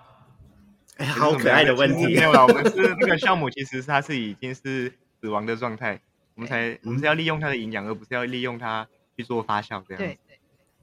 [0.98, 2.14] 哎，好可爱的问题。
[2.14, 6.00] 没有啦，我们是那个酵母，其实它是已经是死亡的状态，
[6.34, 9.98] 我们才我们是要利用它的营养，而不是要利用它去做发酵这样。
[9.98, 10.18] 对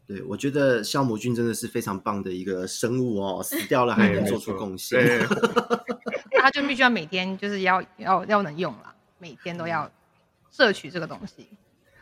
[0.08, 5.26] 对，我觉得酵母菌真的是非常棒的一个生物哦，死掉了还能做出贡献。
[6.40, 9.92] 它就必须要每天就是要要要能用啦，每天都要
[10.52, 11.48] 摄取这个东西。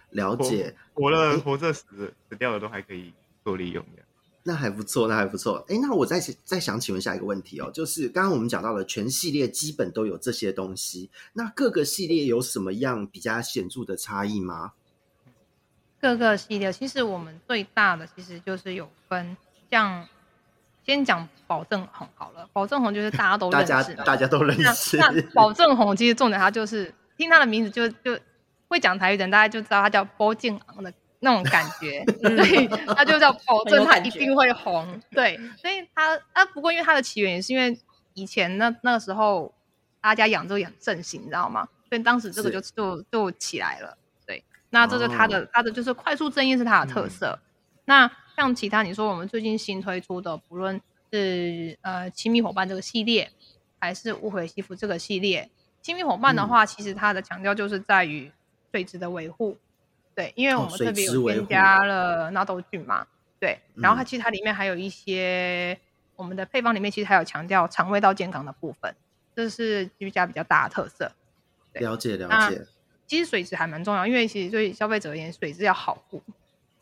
[0.10, 4.03] 了解，活了活着死死掉了都还可以做利用的。
[4.46, 5.64] 那还不错，那还不错。
[5.70, 14.74] 哎，那我再再想请问下一个问题哦，就是刚刚我们讲到了全系列基本都有这些东西，那各个系列有什么样比较显著的差异吗？
[16.02, 19.38] 各个系列其实我们最大的其实就是有分，
[19.72, 20.06] 像
[20.86, 24.98] 先讲保证红好了，保证红就是大家都 认识大家，大家都认识。
[24.98, 28.20] 那，那保证红其实重点它就是听它的名字就就
[28.68, 30.94] 会讲台语的人，大家就知道它叫保证红的。
[31.24, 35.02] 那种感觉， 所以他就叫保证他一定会红。
[35.10, 37.80] 对，所以他啊，不过因为它的起源也是因为
[38.14, 39.52] 以前那那个时候
[40.02, 41.68] 大家养这个也很盛行，你知道吗？
[41.88, 43.98] 所以当时这个就就就起来了。
[44.28, 47.40] 对，那这是它的、哦、它的就是快速增艳是它的特色。
[47.42, 47.48] 嗯、
[47.86, 50.82] 那像其他你说我们最近新推出的，不论
[51.12, 53.32] 是呃亲密伙伴这个系列，
[53.80, 55.50] 还是无悔西服这个系列。
[55.82, 58.30] 亲密伙伴的话，嗯、其实它的强调就是在于
[58.72, 59.58] 水质的维护。
[60.16, 63.06] 对，因为我们这边有添加了纳豆菌嘛，
[63.40, 65.80] 对，然后它其实它里面还有一些、嗯、
[66.18, 68.96] 我们的配方里面其实还有强调肠胃道健康的部分，
[69.36, 71.12] 这是居家比较大的特色。
[71.74, 72.66] 了解了解。
[73.06, 76.22] 其实水质还蛮重要，因为其实对消费者而言，水质要好护，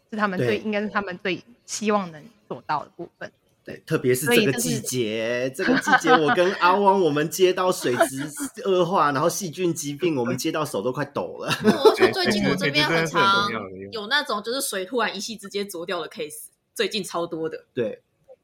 [0.10, 3.32] 是他们最应该是他们最希望能做到的部分。
[3.72, 8.30] 对，特别是这个季节，这个季节我跟阿汪，我们接到水质
[8.66, 11.48] 恶化，然后细菌疾病，我们接到手都快抖了。
[11.64, 13.50] 而且最近我这边很常
[13.92, 17.66] 有那种就是水突然一夕之间浊掉的 case，最近超多的。
[17.74, 18.02] 对，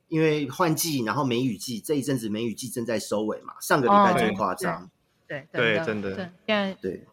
[0.07, 4.89] 因为换季，然后梅雨季这一阵子梅雨季正在收尾嘛，上个礼拜最夸张。
[5.27, 6.15] 对对，真的。
[6.15, 7.05] 现在对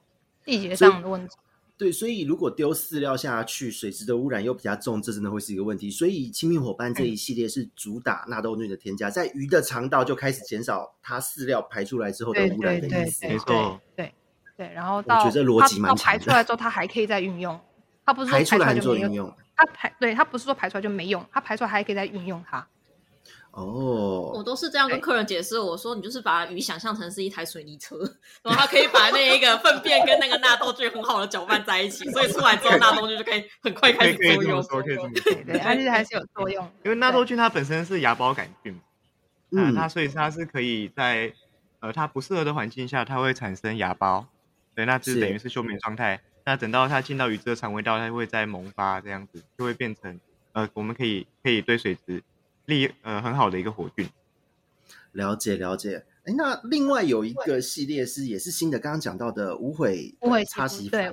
[0.45, 1.35] 季节上的问题。
[1.77, 5.91] 对，所以如果丢饲料下去，水质的污染又比较重，这真的会是一个问题。
[5.91, 13.27] 所以亲密伙伴这一系列是主打纳豆菌的添加，在鱼的肠道就开始减少它饲料排出来之后的污染的意思。
[13.27, 14.15] 没错，对
[14.57, 14.73] 对。
[14.73, 16.19] 然后到我觉得逻辑蛮强的。
[16.19, 17.61] 排出来之后，它还可以再运用。
[18.07, 19.35] 它不是排出来就没用。
[19.57, 22.65] 它排对，它不是说排出来就没用，它排出来还可以再运用它。
[23.57, 25.61] 哦，我都是这样跟客人解释。
[25.61, 27.97] 我说，你就是把鱼想象成是一台水泥车，
[28.43, 34.37] 然后它可以把那一个粪便跟那个纳豆菌很好的搅拌在一起，所以出来之后纳豆菌就可以很快开始作用。
[34.37, 34.97] 可以这么说，对
[35.45, 36.69] 对，它其实还是有作用。
[36.85, 38.77] 因为纳豆菌它本身是芽孢杆菌，
[39.51, 41.33] 那，它所以它是可以在
[41.79, 44.25] 呃它不适合的环境下，它会产生芽孢，
[44.75, 46.21] 对，那就等于是休眠状态。
[46.45, 50.19] 那等到它进到鱼只的肠胃道，它会再萌发，这样子就会变成
[50.55, 52.21] 呃，我们可以可以对水质。
[52.67, 54.09] 利呃很好的一个活菌，
[55.13, 56.05] 了解了解。
[56.25, 61.05] 哎，那另外有一个系列是也是新的，刚刚讲到的无悔无悔擦洗对，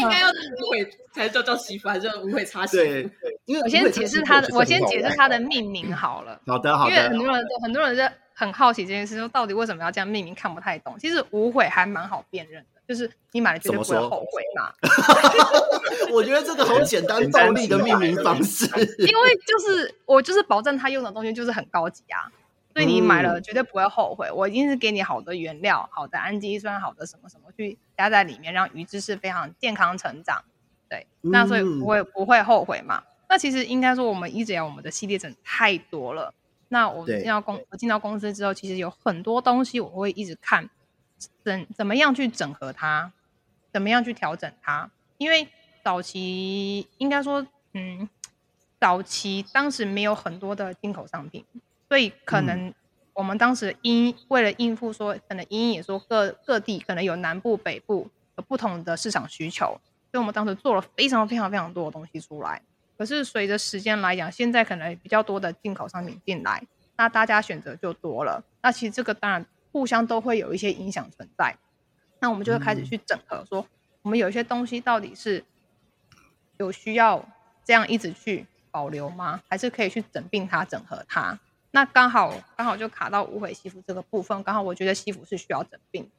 [0.00, 2.76] 应该要 无悔才叫叫洗发，还是无悔擦洗？
[2.76, 3.08] 对，
[3.44, 6.40] 因为我先解释它的，我先解释它的命名好了。
[6.44, 10.96] 好的好的，因为很多人都很多人在很好奇这件事，说到底为什么要这样命名，看不太懂。
[10.98, 12.73] 其实无悔还蛮好辨认的。
[12.86, 14.72] 就是你买了绝对不会后悔嘛？
[16.12, 18.66] 我觉得这个好简单暴力的命名方式，
[18.98, 22.30] 因为就是我就是保证他用的东西就是很高级啊，
[22.74, 24.30] 所以你买了绝对不会后悔。
[24.30, 30.44] 我一定是给你好的原料、好的氨基酸、好的什么什么去加在里面，让鱼只是非常健康成长。
[30.88, 33.02] 对，那所以不会不会后悔嘛？
[33.28, 36.32] 那其实应该说，我们一直有我们的系列真的太多了。
[36.68, 40.68] 那我们进到公我进到公司之后，其实有很多东西我会一直看。
[41.44, 43.12] 怎怎么样去整合它？
[43.72, 44.88] 怎么样去调整它？
[45.18, 45.48] 因为
[45.82, 48.08] 早期应该说，嗯，
[48.80, 51.44] 早期当时没有很多的进口商品，
[51.88, 52.72] 所以可能
[53.12, 59.80] 我们当时因为了应付说，可能因也说各各地可能有南部、北部有不同的市场需求，
[60.12, 62.62] 所以我们当时做了非常非常非常多的东西出来。
[62.96, 66.62] 可是随着时间来讲，现在可能比较多的进口商品进来，
[66.96, 68.44] 那大家选择就多了。
[68.62, 69.44] 那其实这个当然。
[69.74, 71.58] 互相都会有一些影响存在，
[72.20, 73.66] 那我们就会开始去整合，说
[74.02, 75.44] 我们有一些东西到底是
[76.58, 77.28] 有需要
[77.64, 79.42] 这样一直去保留吗？
[79.48, 81.36] 还是可以去整并它、整合它？
[81.72, 86.10] 那刚好刚好就卡到无悔西服这个部分，刚好我觉得西服是需要整并的。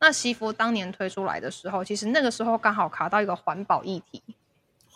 [0.00, 4.20] 那西服当年推出来的时候，其实那个时候刚好卡到一个环保议题，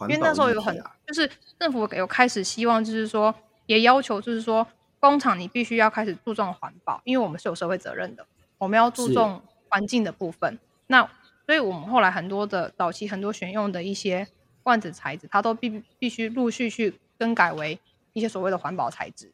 [0.01, 0.77] 因为那时候有很
[1.07, 3.33] 就是政府有开始希望，就是说
[3.67, 4.67] 也要求，就是说。
[5.01, 8.27] 工厂你必须要开始注重环保，因为我们是有社会责任的，
[8.59, 10.59] 我们要注重环境的部分。
[10.89, 11.09] 那
[11.47, 14.27] 所以我们后来很多的早期很多选用的一些
[14.63, 17.79] 罐子材质，它都必必须陆续去更改为
[18.13, 19.33] 一些所谓的环保材质，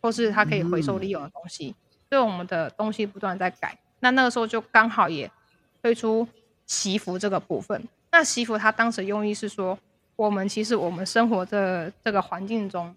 [0.00, 1.68] 或是它可以回收利用的东西。
[1.68, 1.74] 嗯、
[2.10, 3.76] 所以我们的东西不断在改。
[3.98, 5.30] 那那个时候就刚好也
[5.82, 6.26] 推出
[6.66, 7.82] 惜福这个部分。
[8.12, 9.78] 那惜福它当时用意是说，
[10.16, 12.94] 我们其实我们生活在这个环境中。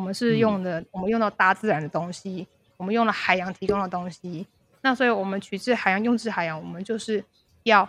[0.00, 4.46] 我们是用的，嗯、我们用到大自然的东西，我们用了海洋提供的东西。
[4.80, 7.22] 那所以，我们取自海洋，用之海洋，我们就是
[7.64, 7.86] 要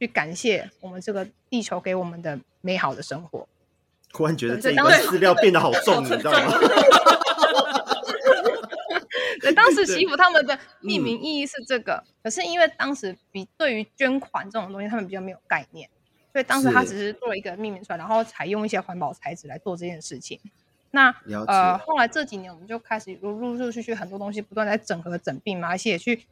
[0.00, 3.46] 去感谢我们这个地球给我们的美好的生活。
[4.10, 6.58] 突然觉得这一份饲料变得好重， 你知道吗？
[9.40, 15.88] 对，当时惜福他们的命名意义是这个，嗯、可是因为当时比对于捐款这种东西，他们比较没有概念，
[16.32, 20.40] 所以当时他只是做了一个命名出来，然后采用一些环保材质来做这件事情。
[20.94, 21.14] 那
[21.46, 26.26] 呃，后来这几年我们就开始陆陆陆续续很多东西不断在整合整并嘛，而且也去，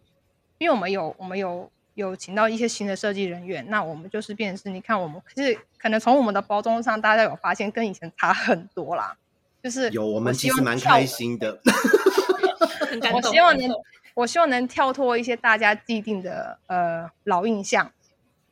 [0.58, 9.16] 因为我们有我们有有请到一些新的设计人员，那我们就是变成是，你看我们其实可能从我们的包装上，大家有发现跟以前差很多啦，
[9.62, 11.58] 就是有我们其实蛮开心的，
[13.14, 13.70] 我希望能
[14.12, 17.90] 我希望能跳脱一些大家既定的呃老印象，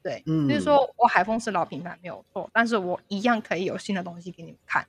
[0.03, 4.87] 对，嗯，就是说我海丰是老品牌没有错，但是我一样可以有新的东西给你们看。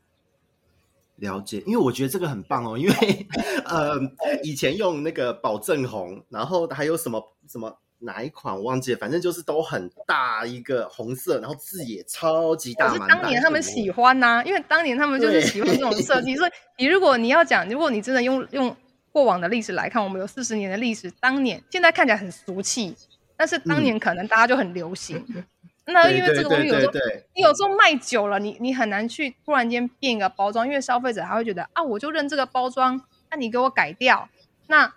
[1.20, 3.28] 了解，因为我觉得这个很棒哦，因为
[3.66, 3.98] 呃，
[4.44, 12.94] 以前用那个宝正红，然后还有什么什么哪一款我忘记了，反正就是都很大一个红色，然后字也超级大。
[12.94, 18.76] 是当年他们喜欢呐、啊，因为当年他们就是喜欢这种设计，所以 你如果你要讲，如果你真的用用
[19.12, 22.96] 过往的历史来看，我们有四十年的历史，当年现在看起来很俗气，
[23.36, 25.24] 但是当年可能大家就很流行。
[25.36, 25.44] 嗯
[25.92, 26.94] 那因为这个东西有时候，
[27.36, 34.30] 你有时候卖久了，你你很难去突然间变一个包装，因为消费者他会觉得啊，我就认这个包装，那你给我改掉，
[34.68, 34.94] 那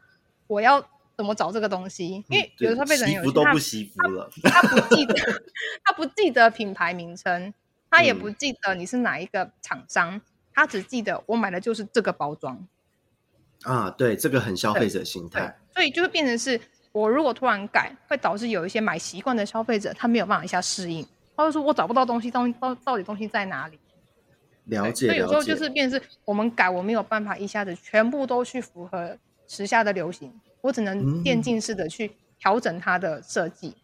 [0.46, 0.84] 我要
[1.16, 2.24] 怎么找这个东西？
[2.28, 3.30] 因为有的消费者有些
[4.42, 5.14] 他他不记得，
[5.84, 7.54] 他不记得品牌名称，
[7.90, 10.20] 他也不记得你是哪一个厂商，
[10.52, 12.66] 他只记得我买的就是这个包装。
[13.62, 16.60] 啊，对，这个很消费者心态，所以就会变成是。
[16.92, 23.78] 我如果突然改，会导致有一些买习惯的消费者，他没有办法一下适应，他会说：“我找不到东西，到到到底东西在哪里？”
[24.66, 25.06] 了解。
[25.06, 29.16] 所以有时候就是变成是我们改，我没有办法一下子全部都去符合
[29.48, 33.68] 时下的流行，我只能渐进式的去调整它的设计。
[33.68, 33.74] 嗯、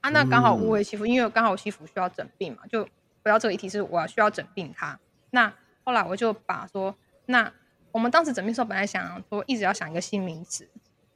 [0.00, 4.98] 啊，那刚好无尾西服，因为刚好西服需要整病嘛，就回到这个议题是我要需要整病它。
[5.30, 6.92] 那后来我就把说，
[7.26, 7.52] 那
[7.92, 10.68] 我们当时整病的时候，本来想说一直要想一个新名词，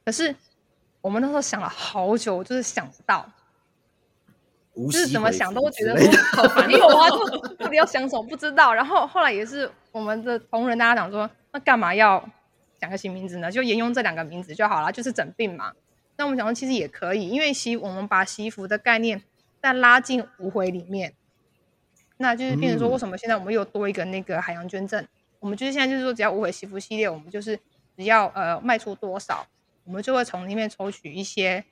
[0.05, 0.33] 可是。
[1.01, 3.29] 我们那时候想了好久，就是想不到，
[4.75, 7.07] 就是怎么想都觉得说好烦恼啊！
[7.57, 8.73] 到底要想什么不知道。
[8.73, 12.27] 然后后来也是我们的同仁大家讲说，那干嘛要
[12.79, 13.51] 讲个新名字呢？
[13.51, 15.71] 就沿用这两个名字就好了，就是整病嘛。
[16.17, 19.23] 那我们想说其实也可以，因为西我们把西服的概念
[19.61, 21.13] 再拉进无回里面，
[22.17, 25.07] 那就是变成说为什么现在我们又多一个那个海洋捐赠？
[25.39, 27.57] 我们就是现在就是说只要无回西服系列，我们就是
[27.95, 29.45] 只要呃卖出多少。
[29.87, 31.63] 我们就会从里面抽取一些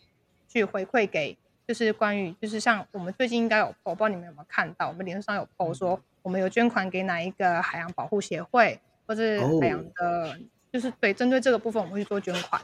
[0.48, 10.36] 去回馈给，就是关于就是像我们最近应该有 po，我不知道你们有没有看到，我们脸书上有 po 说我们有捐款给哪一个海洋保护协会，或是海洋的，哦、
[10.72, 12.62] 就是对针对这个部分我们会去做捐款。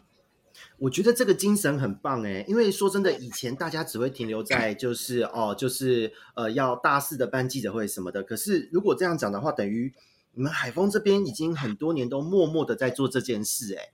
[0.77, 9.93] 我觉得这个精神很棒哎，因为说真的，以前大家只会停留在就是哦，就是呃要大肆的办记者会什么的，可是如果这样讲的话，等于
[10.33, 13.89] 你们海丰这边已经很多年都默默的在做这件事哎。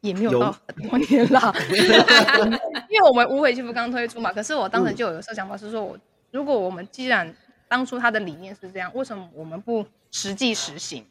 [0.00, 1.54] 也没有到很多年了，
[2.88, 4.32] 因为我们无悔幸福刚推出嘛。
[4.32, 5.98] 可是我当时就有一个想法是说，我
[6.30, 7.34] 如果我们既然
[7.68, 11.04] 当初他的理念是这样，为什么我们不实际实行？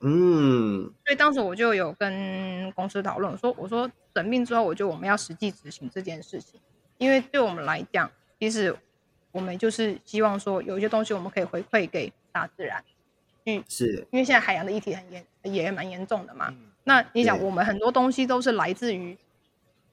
[0.00, 6.60] 嗯，所以当时我就有跟公司讨论说，我说整并之后，我觉得我们要实际执行这件事情，
[6.98, 8.76] 因为对我们来讲，其实
[9.32, 12.84] 我们就是希望说，有一些东西我们可以回馈给大自然。
[13.46, 16.52] 嗯，是因为现在海洋的议题很严，也蛮严重的嘛。
[16.88, 19.18] 那你想，我们很多东西都是来自于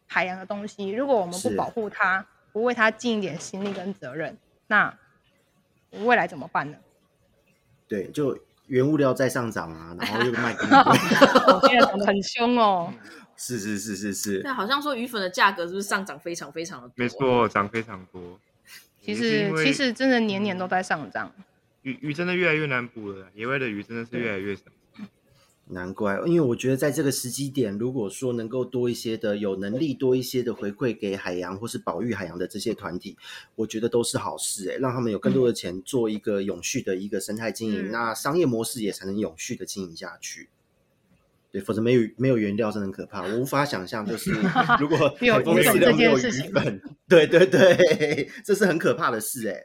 [0.05, 4.95] 海洋的东西，如果我们不保护它，不为它尽一点心力跟责任，那
[6.03, 6.77] 未来怎么办呢？
[7.87, 12.93] 对，就原物料在上涨啊，然后又卖更贵，我现在涨得很凶哦。
[13.35, 16.93] 是是是是是，对，好像说鱼粉的价格是不是上涨非常非常的多？
[16.97, 18.39] 没错，涨非常多。
[19.01, 21.31] 其实其实真的年年都在上涨。
[21.81, 24.65] 鱼鱼真的越来越难捕了，野外的鱼真的是越来越少。
[25.65, 33.17] 难怪，因为我觉得在这个时机点，如果说能够多一些的有能力多一些的回馈给海洋或是保育海洋的这些团体，
[33.55, 40.49] 我觉得都是好事哎，让他们有更多的钱做一个永续的一个生态经营，嗯、那商业模式也才能永续的经营下去。
[41.51, 43.21] 对，否则没有没有原料，真的很可怕。
[43.21, 44.31] 我无法想象，就是
[44.81, 49.63] 如果 海丰饲料没有鱼粉，对对对， 这是很可怕的事哎。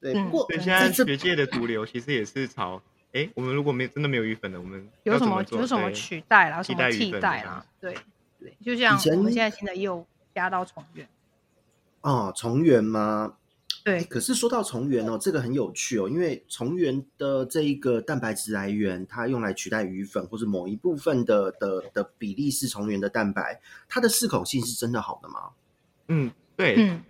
[0.00, 2.80] 对，不过现在学界的毒瘤其实也是朝，
[3.12, 7.64] 哎，我们如果没真的没有鱼粉的，我们有什么有什么取代啦，什么替代啦？
[7.80, 7.94] 对
[8.38, 11.08] 对，就像我们现在现在又加到重源。
[12.02, 13.34] 哦，虫源吗？
[13.84, 14.04] 对。
[14.04, 25.50] 可是说到重源哦，这个很有趣哦，因为重源的这一个蛋白质来源，它用来取代鱼粉或者某一部分的的的比例是重源的蛋白，它的适口性是真的好的吗？
[26.08, 26.76] 嗯，对。
[26.78, 27.02] 嗯。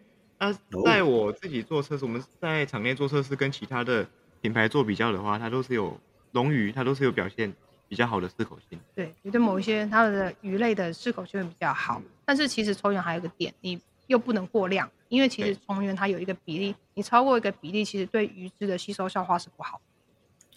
[0.43, 0.51] 那
[0.83, 4.09] 在我自己做测试，我们在场内做测试，跟其他的
[4.41, 5.99] 品牌做比较的话，它都是有
[6.33, 7.53] 龙鱼，它都是有表现
[7.89, 8.79] 比较好的适口性。
[8.95, 19.81] 对，你对某一些它的鱼类的适口性会比较好，但是其实虫源还有个点，你又不能过量，因为其实虫源它有一个比例，你超过一个比例，其实对鱼质的吸收消化是不好。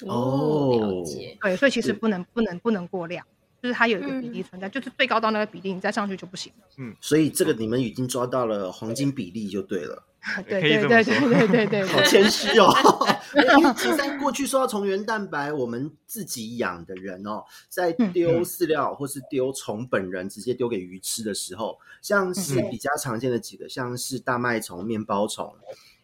[0.08, 1.38] 哦，了解。
[1.42, 3.26] 对，所以其实不能不能不能过量。
[3.64, 6.52] 就是它有一个比例存在，嗯、就是最高到那个比例，你再上去就不行。
[6.78, 10.04] 嗯，所以这个你们已经抓到了黄金比例就对了。
[10.48, 12.70] 对对对对对对 对，好谦虚哦。
[13.58, 25.54] 因为其实在过去说到从源蛋白，我们自己养的人哦，在丢饲料或是丢虫本人直接丢给鱼吃的时候，像是比较常见的几个，像是大麦虫、面包虫。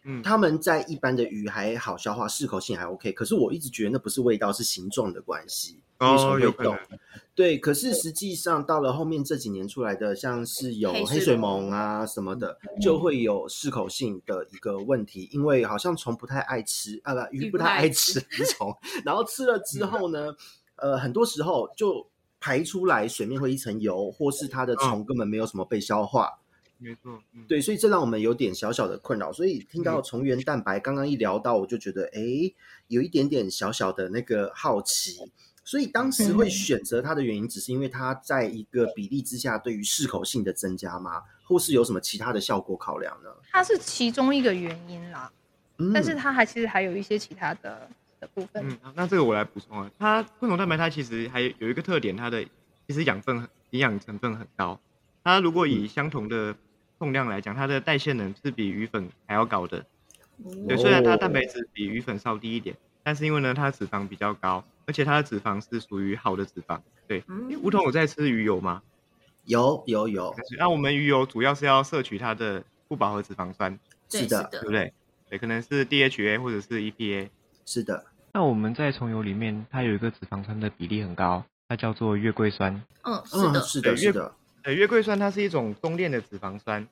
[0.04, 3.12] 嗯，他们在一般的鱼还好消化，适口性还 OK。
[3.12, 6.78] 可是我一直觉得那不是味道，是形状的关系，哦，有可能。
[7.34, 18.74] 对，可是实际上到了后面这几年出来的，像是有黑水虻啊什么的，就会有适口性的一个问题，因为好像虫不太爱吃啊，不，鱼不太爱吃虫，
[19.04, 20.34] 然后吃了之后呢，
[20.76, 22.06] 呃，很多时候就
[22.40, 26.38] 排出来水面会一层油，或是它的虫根本没有什么被消化。
[26.80, 29.30] 没错，嗯、对，所以这让我们有点小小的困扰。
[29.30, 32.20] 所以听到虫原蛋白刚刚一聊到，我就觉得哎，
[32.88, 35.30] 有一点点小小的那个好奇。
[35.62, 41.22] 所以当时会选择它的原因，只是因为它在一个比例之下对于适口性的增加吗？
[41.44, 43.30] 或是有什么其他的效果考量呢？
[43.50, 45.30] 它是其中一个原因啦，
[45.78, 48.66] 嗯、但是它还其实还有一些其他的的部分。
[48.66, 52.42] 嗯，那这个我来补充啊，它昆虫蛋白它其实还有一个特点，它的
[52.88, 54.80] 其实养分营养成分很高。
[55.22, 56.56] 它如果以相同的
[57.00, 59.78] 重量来讲，它的代谢能是比鱼粉还要高的。
[60.44, 66.78] 哦、对，虽然它蛋白质比鱼粉稍低一点，但是因为呢，它的脂肪比较高，而且它的脂肪是属于好的脂肪。
[67.08, 67.24] 对，
[67.62, 68.82] 梧桐有在吃鱼油吗？
[69.46, 70.34] 有有有。
[70.58, 73.78] 那我们鱼油主要是要摄取它的不饱和脂肪酸。
[74.10, 74.92] 是的，对不对？
[75.30, 77.30] 对，可能是 DHA 或者是 EPA。
[77.64, 78.04] 是的。
[78.32, 82.82] 那我们在虫油里面，它有一个脂肪酸的比例很高，它叫做月桂酸。
[83.02, 84.34] 嗯，是的，是的，是的。
[84.62, 86.86] 呃，月桂酸它是一种中链的脂肪酸，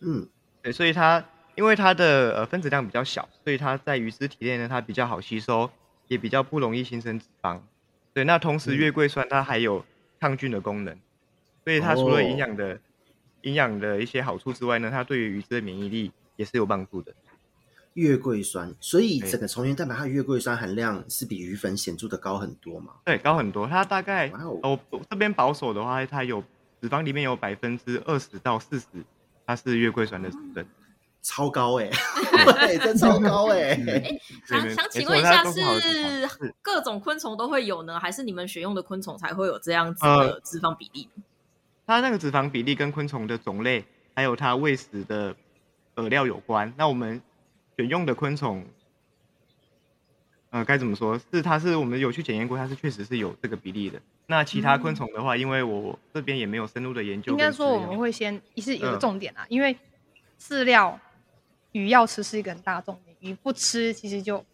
[0.00, 0.28] 嗯，
[0.60, 1.24] 对，所以它
[1.54, 5.70] 因为它的呃分子量比较小，所以它在鱼脂体内呢，它比较好吸收，
[6.08, 7.58] 也比较不容易形成脂肪。
[8.12, 9.82] 对，那同时月桂酸它还有
[10.20, 10.94] 抗菌的功能，
[11.64, 12.78] 所以它除了营养的
[13.42, 17.14] 营养、哦、的一些好处之外呢，它对于鱼只的免疫力也是有帮助的。
[17.94, 22.92] 月桂酸，所以整个虫原蛋白它的月桂酸含量是比鱼粉显著的高很多嘛？
[23.06, 26.44] 对，高很多，它大概哦，哦这边保守的话，它有。
[26.80, 28.86] 脂肪里面有百分之二十到四十，
[29.46, 30.66] 它是月桂酸的成分，
[31.22, 34.20] 超高哎、欸， 真超高哎、欸！
[34.46, 41.08] 想想请问一下，是各种昆虫都会有呢，还是你们选用的昆虫才会有这样子的脂肪比例？
[41.14, 41.22] 呃、
[41.86, 45.34] 它那个脂肪比例跟昆虫的种类，还有它喂食的
[45.94, 46.72] 饵料有关。
[46.76, 47.20] 那我们
[47.76, 48.66] 选用的昆虫。
[50.50, 51.18] 呃，该怎么说？
[51.32, 54.00] 是它是我们有去检验过，它是确实是有这个比例的。
[54.26, 57.30] 那其他昆虫的话，嗯、因为我这边也没有深入的研究。
[57.32, 59.76] 应该说我们会先，一是有个重点啊，呃、因为
[60.40, 60.98] 饲料
[61.72, 64.44] 鱼要吃是一个很大的重点，鱼不吃其实就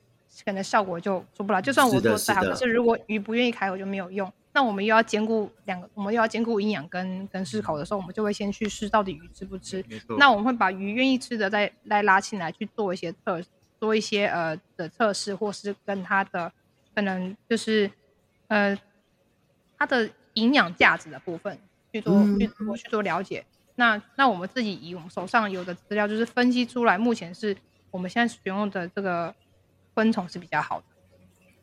[0.44, 1.62] 可能效果就出不来。
[1.62, 4.30] 就算我做再好，可是如果鱼不愿意开口就没有用。
[4.52, 9.84] 那我们又要兼顾两个，我们又要兼顾营养跟跟适口的时候，我们就会先去试到底鱼吃不吃。
[9.86, 10.16] 没错。
[10.18, 13.48] 那我们会把鱼愿意吃的再再拉进来去做一些测试。
[13.78, 16.52] 做一些呃的测试，或是跟它的
[16.94, 17.90] 可能就是
[18.48, 18.76] 呃
[19.78, 21.58] 它的营养价值的部分
[21.92, 23.44] 去做去做去做了解。
[23.74, 27.54] 那那我们自己以我们手上有的资料，就是分析出来，目前是
[27.90, 29.34] 我们现在使用的这个
[29.92, 30.86] 昆虫是比较好的。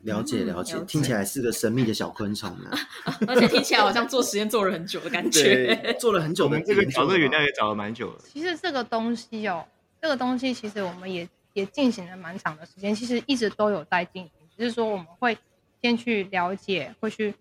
[0.02, 2.70] 了解了解，听起来是个神秘的小昆虫呢，
[3.26, 8.20] 而且听起来好像做实验做了很久的感觉，做了很久的这个找这个原料也找了蛮久了。
[8.32, 9.66] 其实这个东西哦，
[10.00, 11.28] 这个东西其实我们也。
[11.54, 15.38] 也进行了蛮长的时间，其实一直都有在进行，只是说我们会
[15.80, 17.34] 先去了解，会去，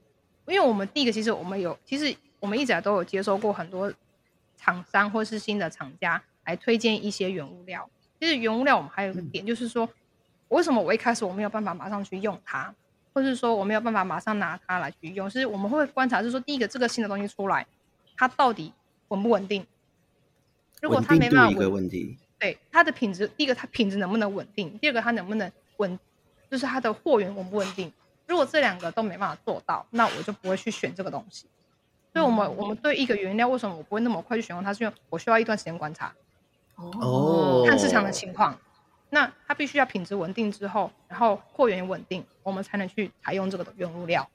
[0.48, 3.92] 因为我们第一个其实我们有，其实我们一直都有接收过很多
[4.56, 7.90] 厂商或是新的厂家来推荐一些原物料。
[8.20, 9.90] 其实原物料我们还有一个点，就是说
[10.50, 12.74] 为什么我一开始我没有办法马上去用它，
[13.14, 17.66] 或是说我没有办法马上拿它来去用，是我们会观察，就是说第一个这个新的东西出来，
[18.16, 18.72] 它到底
[19.08, 19.66] 稳不稳定？
[20.82, 22.18] 如果它没办法稳，一个问题。
[22.44, 24.78] 对它的品质，第一个它品质能不能稳定？
[24.80, 25.98] 第二个它能不能稳，
[26.52, 27.90] 就是它的货源稳不稳定？
[28.28, 31.48] 如果这两个都没办法做到，那我就不会去选这个东西。
[32.12, 34.74] 所以，我们我们对一个原料，为什么我不会那么快去选用它？
[34.74, 36.14] 是因为我需要一段时间观察，
[36.76, 38.60] 哦，看市场的情况。
[39.10, 44.30] 那它必须要品质稳定之后，然后货源稳定，我们才能去采用这个原物料。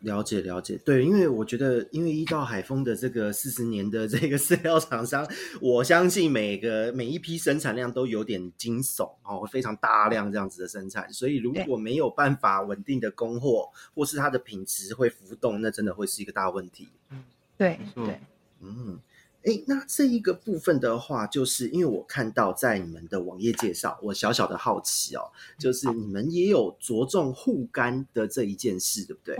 [0.00, 5.26] 了解了解，对，因为我觉得，因为一到海丰的这个四十年的 这个饲料厂商，
[5.60, 16.88] 我相信每个每一批生产量都有点惊悚哦，非常大量这样子的生产，所以如果没有办法稳定的供货，或是它的品质会浮动，那真的会是一个大问题。
[17.10, 17.24] 嗯，
[17.56, 18.20] 对对，
[18.60, 19.00] 嗯，
[19.42, 25.22] 哎，那这一个部分的话，就是因为我看到在你们的网页介绍，我小小的好奇哦，
[25.58, 29.36] 就是你们也有着重护肝的这一件事，对不对？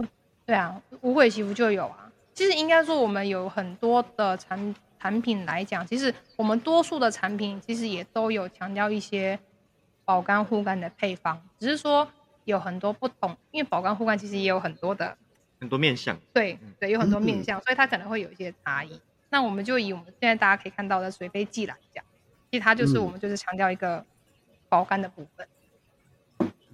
[0.49, 2.11] 对啊，无尾耆茯就有啊。
[2.33, 9.39] 其实应该说，我们有很多的产产品来讲，其实我们多数的产品其实也都有强调一些
[10.07, 12.09] 保肝护肝的配方，只是说
[12.47, 15.15] 有很多不同，因为保肝护肝其实也有很多的
[15.61, 16.19] 很多面向。
[16.33, 18.99] 对对，有很多面向，嗯、所以它可能会有一些差异。
[19.29, 22.03] 那我们就以我们现在大家可以看到的水飞剂来讲，
[22.51, 24.03] 其实它就是我们就是强调一个
[24.71, 25.47] 保肝的部分。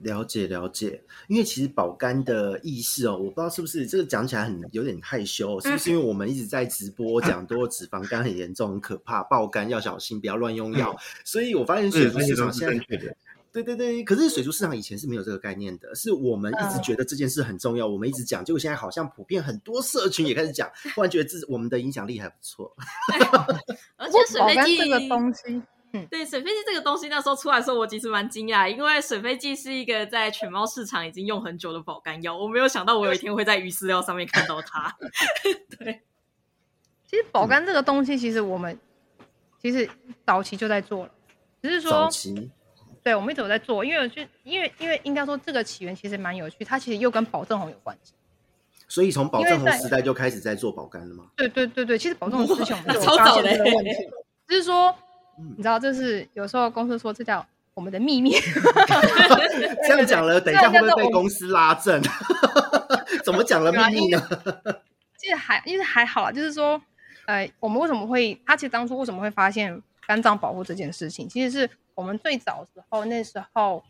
[0.05, 12.85] 了解了解，因为其实保肝的意思哦，我不知道是不是这个讲起来很有点害羞，是不是因为我们一直在直播 讲多脂肪肝很严重很可怕，爆肝要小心，不要乱用药，嗯、所以我发现水族市场现在
[13.53, 22.75] 对对对，可是水族市场以前是没有这个概念的，是我们一直觉得这件事很重要，嗯、我们一直讲，结果现在好像普遍很多社群也开始讲，忽然觉得自我们的影响力还不错。
[23.97, 25.63] 而且水飞机这个东西，
[25.95, 34.95] 嗯，对水飞机这个东西那时候出来的时候，我其实蛮惊讶，因为水飞机是一个在犬猫市场已经用很久的保肝药，我没有想到我有一天会在鱼饲料上面看到它。
[35.78, 36.03] 对，
[37.09, 38.76] 其实保肝这个东西，其实我们
[39.62, 39.88] 其实
[40.26, 41.12] 早期就在做了，
[41.62, 42.51] 只是说早期。
[43.05, 48.14] 对，我们一直有在做，因为就因为因为应该说这个起源其实蛮有趣，它其实又跟保证红有关系。
[48.88, 51.26] 所以从保证红时代就开始在做保肝了吗？
[51.36, 53.90] 对对对对，其实保证红之前我们就有 发现这个问题，
[54.49, 54.95] 就是说，
[55.57, 58.32] 你知道，这是有时候公司说这叫我们的秘密。
[59.87, 62.03] 这样讲了，等一下会不会被公司拉正？
[63.24, 64.20] 怎么讲了秘密呢？
[65.18, 66.80] 其实还因为还好啦，就是说，
[67.26, 68.41] 呃，我们为什么会？
[68.47, 71.70] 他其实当初为什么会发现肝脏保护这件事情，其实是。
[71.97, 73.80] 我们最早时候，那时候，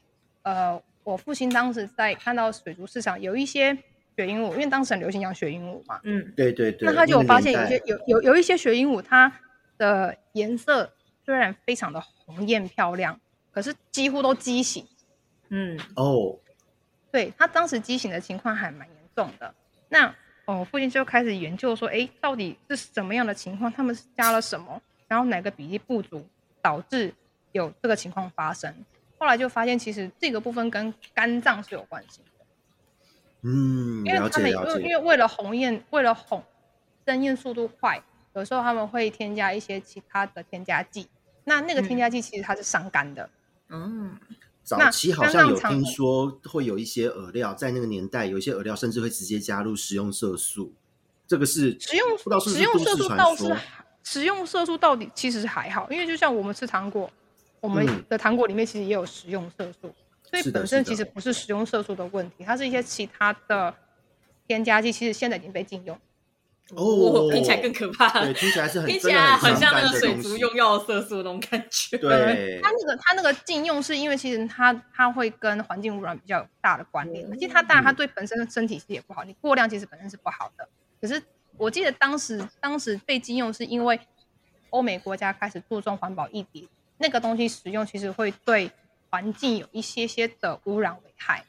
[0.42, 3.74] 呃，我父亲当时在看到水族市场有一些
[4.14, 9.32] 雪鹦鹉，因为当时很流行养雪鹦鹉嘛，嗯，对对对，那他就有发现有些有有有一些雪鹦鹉，它
[9.78, 10.92] 的颜色
[11.24, 13.20] 虽然非常的红艳漂亮，
[13.52, 14.86] 可是几乎都畸形，
[15.48, 16.38] 嗯，哦，
[17.10, 19.54] 对，他当时畸形的情况还蛮严重的。
[19.88, 20.08] 那
[20.44, 23.72] 哦，我父亲就开始研究说，哎，到底是什么样的情况？
[23.72, 24.80] 他们是加了什么？
[25.08, 26.26] 然后哪个比例不足
[26.60, 27.14] 导致？
[27.52, 28.74] 有这个情况发生，
[29.16, 32.44] 后来就发现其实这个部分跟肝脏是有关系的。
[33.42, 36.42] 嗯，因为他们因为因为为了红艳，为了红
[37.06, 38.02] 增艳速度快，
[38.34, 41.08] 有时候他们会添加一些其他的添加剂。
[41.44, 43.28] 那那个添加剂其实它是伤肝的。
[43.68, 44.16] 嗯，
[44.62, 50.72] 早期好像有听说会有一些饵料，在那个年代有一些饵料甚至会直接加入食用色素。
[51.26, 53.56] 这个是食用食用色素倒是
[54.02, 57.10] 食用色素到底其实是还好，因为就像我们吃糖果。
[57.60, 63.74] 我们的糖果里面其实也有食用色素，嗯、所以本身其实不是食用色素的问题，它是一些其他的
[64.46, 65.98] 添加剂，其实现在已经被禁用。
[66.70, 68.20] 哦，听起来更可怕。
[68.20, 71.96] 对，听起来是很听起来很像那个水族用药的色素那种感觉。
[71.98, 80.68] 对，它那个它那个禁用是因为其实它它会跟环境污染比较有大的关联，而且它当然它对本身的身体其实也不好，你过量其实本身是不好的。
[81.00, 81.22] 可是
[81.56, 84.00] 我记得当时当时被禁用是因为
[84.70, 86.68] 欧美国家开始注重环保议题。
[86.96, 88.70] 那个东西使用其实会对
[89.10, 91.44] 环境有一些些的污染危害，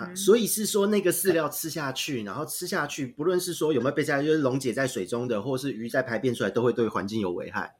[0.00, 7.74] 啊，所以是说那个饲料吃下去，然后吃下去，不论是说有没有被加，就是溶解在水中的，或是鱼在排便出来，都会对环境有危害。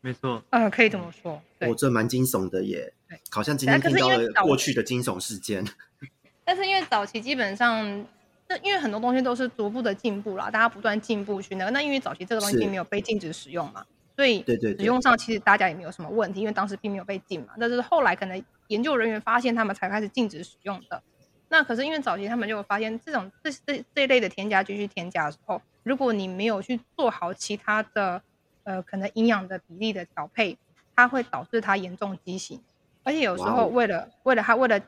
[0.00, 1.40] 没错，嗯，可以这么说。
[1.60, 2.92] 我哦，这蛮惊悚的耶，
[3.30, 5.64] 好像今天听到了过去的惊悚事件。
[6.44, 8.06] 但是因为早期基本上，
[8.46, 13.84] 那因为很多东西都是逐步的进步啦，大家不断进步去那个，那因为早期这个东西并没有被禁止使用嘛。
[14.14, 17.54] 所以对对，使用上其实大家也没有什么问题，因为当时并没有被禁嘛。
[17.58, 21.02] 但是后来可能研究人员发现，他们才开始禁止使用的。
[21.48, 28.22] 那可是因为早期他们就会发现，这种这这这一类的添加剂去添加的时候，如果你没有去做好其他的
[28.64, 30.56] 呃可能营养的比例的调配，
[30.96, 32.60] 它会导致它严重畸形。
[33.02, 34.80] 而且有时候为了为了它为了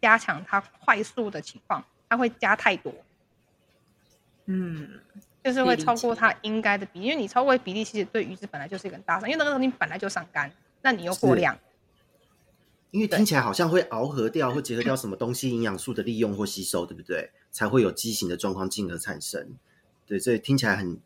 [0.00, 2.92] 加强它快速的情况，它会加太多。
[4.46, 5.00] 嗯。
[5.44, 10.48] 就是会超过它应该的比例，因为你超过比例，其实对鱼子本来就是一个很大伤，因为那个东西本来就伤肝，
[10.82, 11.58] 那你又过量，
[12.92, 17.30] 因为听起来好像会螯合掉，或结合掉什么东西营养素的利用或吸收，对不对？
[17.50, 19.48] 才会有畸形的状况进而产生。
[20.06, 20.96] 对，所以听起来很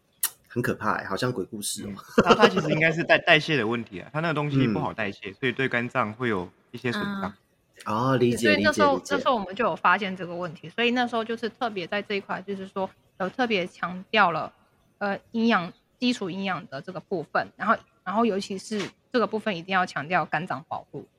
[0.47, 1.91] 很可怕，好像鬼故事哦。
[2.23, 7.33] 它它其实应该是代代谢的问题啊，它那个东西不好代谢，嗯、所以对肝脏会有一些损伤。
[7.87, 8.61] 哦，理解理解。
[8.61, 12.89] 所以那时候那时候我们就有发现这个问题，所以那时候就是特别在这一块，就是说。
[13.19, 14.53] 有特别强调了，
[14.99, 17.75] 呃，营养基础营养的这个部分，然后，
[18.05, 18.79] 然后尤其是
[19.11, 21.16] 这个部分一定要强调肝脏保护，对，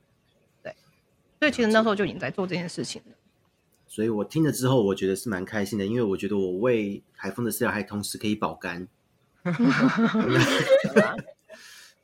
[1.40, 3.14] 所以其实那时候就已经在做这件事情了。
[3.88, 8.88] 所以我听了之后，我觉得是蛮开心的，因为我觉得我喂海风的饲料还同时可以保肝。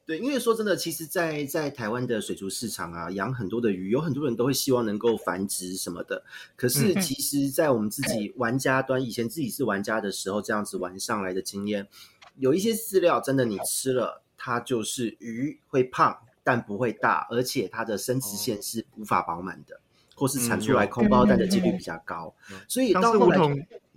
[0.06, 6.26] 对，因为说真的，其实在，在在台湾的水族市场啊，养很多的鱼，有很多人都会希望能够繁殖什么的。
[6.58, 11.88] 可是，其实，在我们自己玩家端，以前自己是玩家的时候，这样子玩上来的经验，
[12.36, 19.80] 有一些饲料真的你吃了，它就是鱼会胖，但不会大，而且它的生殖腺是无法饱满的，
[20.16, 22.34] 或是产出来空包蛋的几率比较高。
[22.68, 23.38] 所以到后来，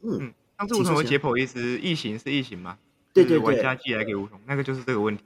[0.03, 2.79] 嗯，当时梧桐的解剖意思，异形是异形吗？
[3.13, 5.25] 对对对，玩家寄来给梧桐，那个就是这个问题。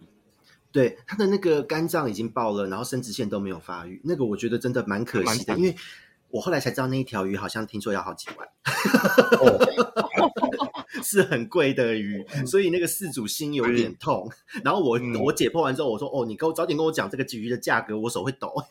[0.72, 5.74] 对，他的那个肝脏已经爆了，然后生殖腺都没有发育，那个我觉得真的蛮可惜的，因为
[6.30, 8.48] 我后来才知道那一条鱼好像听说要好几万，
[11.02, 14.30] 是很贵的鱼，所以那个事主心有点痛。
[14.62, 18.52] 然后我、嗯、我解剖完之后，我说：“哦，你给我早点跟我讲这个鲫鱼的价格，我手会抖。”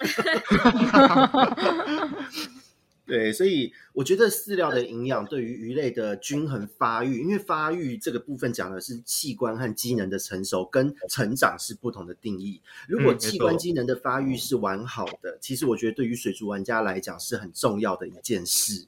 [3.09, 12.61] 对，所以我觉得饲料的营养对于鱼类的均衡发育，因为发育这个部分讲的是器官和机能的成熟跟成长是不同的定义。
[12.87, 18.85] 如果器官机能的发育是完好的，其实我觉得对于水族玩家来讲是很重要的一件事。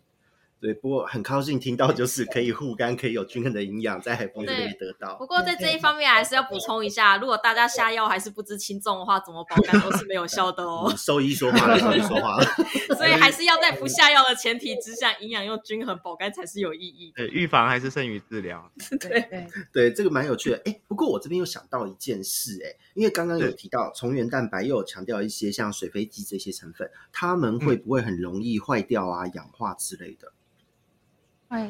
[0.61, 5.15] 对，不过很高兴听到就是可以护肝，可以有均衡的营养在海丰这里得到。
[5.15, 10.93] 不过在这一方面还是要补充一下，如果大家下药还是不知轻重的话，怎么保肝都是没有效的哦。
[10.95, 12.45] 兽医说话了，兽医说话了。
[12.95, 17.11] 所以还是要在不下药的前提之下，营养又均衡，保肝才是有意义。
[17.15, 18.71] 对，预防还是胜于治疗。
[19.01, 20.61] 对对对，这个蛮有趣的。
[20.65, 30.31] 哎，不过我这边又想到一件事，哎，因为刚刚有提到虫原蛋白，又有强调一些像水飞蓟这些成分，它们会不会很容易坏掉啊、氧化之类的？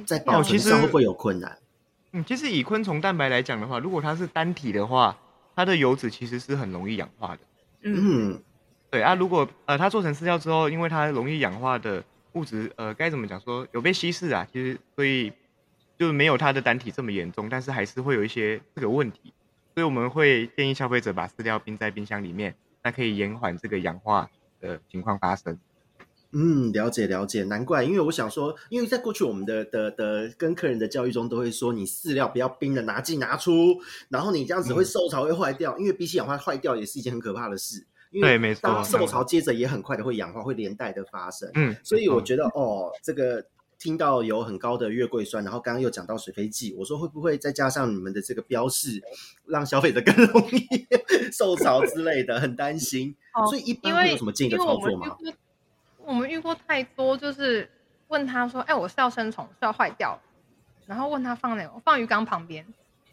[0.06, 1.58] 在保存上会不会有困难？
[2.14, 5.18] 嗯，其实以昆虫蛋白来讲的话，如果它是单体的话，
[5.56, 7.40] 它的油脂其实是很容易氧化的。
[7.84, 8.42] 嗯，
[8.90, 12.04] 对啊，如果呃它做成饲料之后，因为它容易氧化的
[12.34, 14.46] 物质，呃，该怎么讲说有被稀释啊？
[14.52, 15.32] 其实所以
[15.98, 19.34] 就没有它的单体这么严重，但是还是会有一些这个问题。
[19.74, 22.54] 所以我们会建议消费者把饲料冰在冰箱里面，
[22.84, 24.30] 那可以延缓这个氧化
[24.60, 25.58] 的情况发生。
[26.34, 33.78] 嗯，了解了解，难怪，因为我想说，因为在过去我们的的的跟客人的教育中，都会说你饲料不要冰的拿进拿出，
[34.10, 37.86] 然后你这样子会受潮会坏掉，嗯、因为比起氧化坏掉也是一件很可怕的事。
[38.12, 41.50] 因为没错，受潮接着也很快的会氧化，会连带的发生。
[41.54, 43.46] 嗯，所以我觉得、嗯、哦，这个
[43.80, 49.02] 听到有很高的月桂酸，然后刚刚又讲到水飞剂，我说会不会再加上你们的这个标示，
[49.46, 50.68] 让消费者更 容易
[51.32, 53.16] 受潮之类的，很担心。
[53.34, 55.16] 哦、所以一般会有什么建议的操作吗？
[56.12, 57.70] 我们遇过太多，就是
[58.10, 60.20] 问他说：“哎，我是要生虫，是要坏掉。”
[60.86, 61.64] 然后问他放哪？
[61.74, 62.66] 我放鱼缸旁边。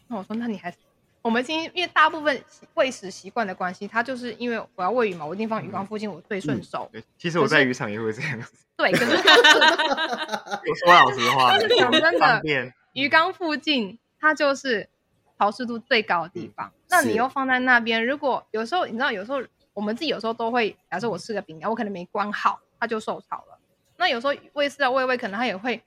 [0.07, 0.77] 那我说：“那你还是……
[1.21, 2.43] 我们今天因为大部分
[2.73, 6.89] 喂食习惯的关系，他就是因为我要喂鱼嘛，我一定放鱼缸附近，我最顺手。
[6.93, 8.65] 嗯嗯”其实我在渔场也会这样子。
[8.75, 9.33] 对，可是他
[10.67, 12.41] 我 说老实话，但是讲真的，
[12.93, 14.89] 鱼缸附近它就是
[15.37, 16.67] 潮湿度最高的地方。
[16.67, 19.41] 嗯、那你又放在那边，如果有时候你知道，有时候
[19.73, 22.59] 我们自己有时候都会，假设我吃个饼干，我可能没关好。
[22.79, 23.59] 它就受潮了。
[23.97, 25.81] 那有时候喂饲料喂喂，可能它也会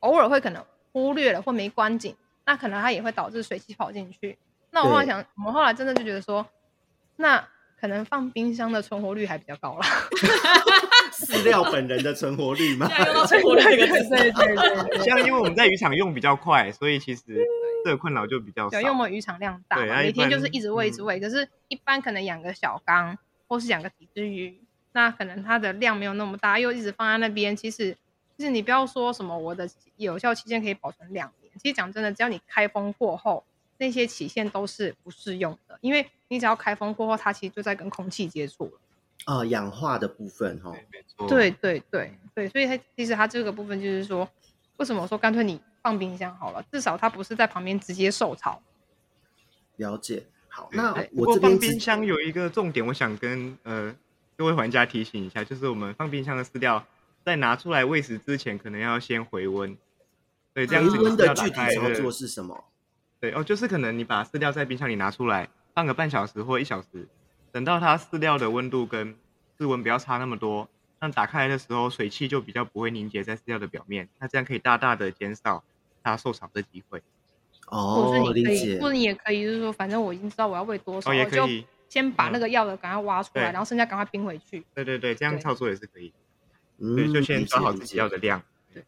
[0.00, 4.38] 偶尔会可能忽略了或没关紧，那可能它也会导致水汽跑进去。
[4.70, 6.46] 那我后来想，我们后来真的就觉得说，
[7.16, 7.48] 那
[7.80, 9.84] 可能放冰箱的存活率还比较高了。
[11.12, 12.86] 饲料本人的存活率吗？
[13.26, 15.04] 存活率对对 对。
[15.04, 17.22] 像因为我们在渔场用比较快，所以其实
[17.84, 18.78] 这个困扰就比较少。
[18.80, 21.18] 因为我们渔场量大，每天就是一直喂一直喂。
[21.18, 23.16] 可是，一般可能养个小缸，
[23.48, 24.60] 或是养个几只鱼。
[24.96, 27.54] 那可能它的量没有那么大，又一直放在那边。
[27.54, 27.94] 其实，
[28.34, 31.52] 其实你不要说什么我的有效期限可以保存两年。
[31.58, 33.44] 其实讲真的，只要你开封过后，
[33.76, 38.80] 那些期限都是不适用的，因为你只要开封过后，它其实就在跟空气接触了。
[39.26, 40.74] 啊、呃，氧化的部分哈。
[41.28, 44.26] 对对对对，所以它其实它这个部分就是说，
[44.78, 48.62] 为什么说干脆你放冰箱好了，至少它不是在旁边直接受潮。
[49.76, 50.24] 了解。
[50.48, 53.94] 好，那我这边放冰箱有一个重点，我想跟呃。
[54.36, 56.86] 各位玩家提醒一下，就是我们放冰箱的饲料，
[57.24, 59.76] 在拿出来喂食之前，可能要先回温。
[60.52, 60.90] 对，这样子。
[60.90, 62.64] 回温的具体操作是什么？
[63.18, 67.08] 对哦，就是可能你把饲料在冰箱里拿出来，放个半小时或一小时，
[67.50, 69.16] 等到它饲料的温度跟
[69.58, 70.68] 室温不要差那么多，
[71.00, 75.64] 那打开来的时候，水汽就比较不会凝结在饲料的表面，那这样可以大大的减少
[76.02, 77.02] 它受潮的机会。
[77.68, 78.80] 哦，或者你可以，理解。
[78.80, 81.66] 或者你也可以，就是说，反正我已经知道我要喂多少，哦，也可以。
[81.88, 84.64] 先把那个药的赶快挖出来，嗯、然后剩下赶快冰回去。
[84.74, 86.12] 对对对，这样操作也是可以。
[86.78, 88.42] 对，就先找好自己要的量。
[88.72, 88.84] 对。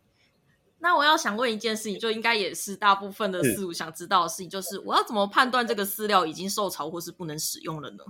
[0.79, 8.05] 那我要想问一件事情，就应该也是大部分的饲主想知道的事情，就是我要怎么判断这个饲料已经受潮或是不能使用了呢？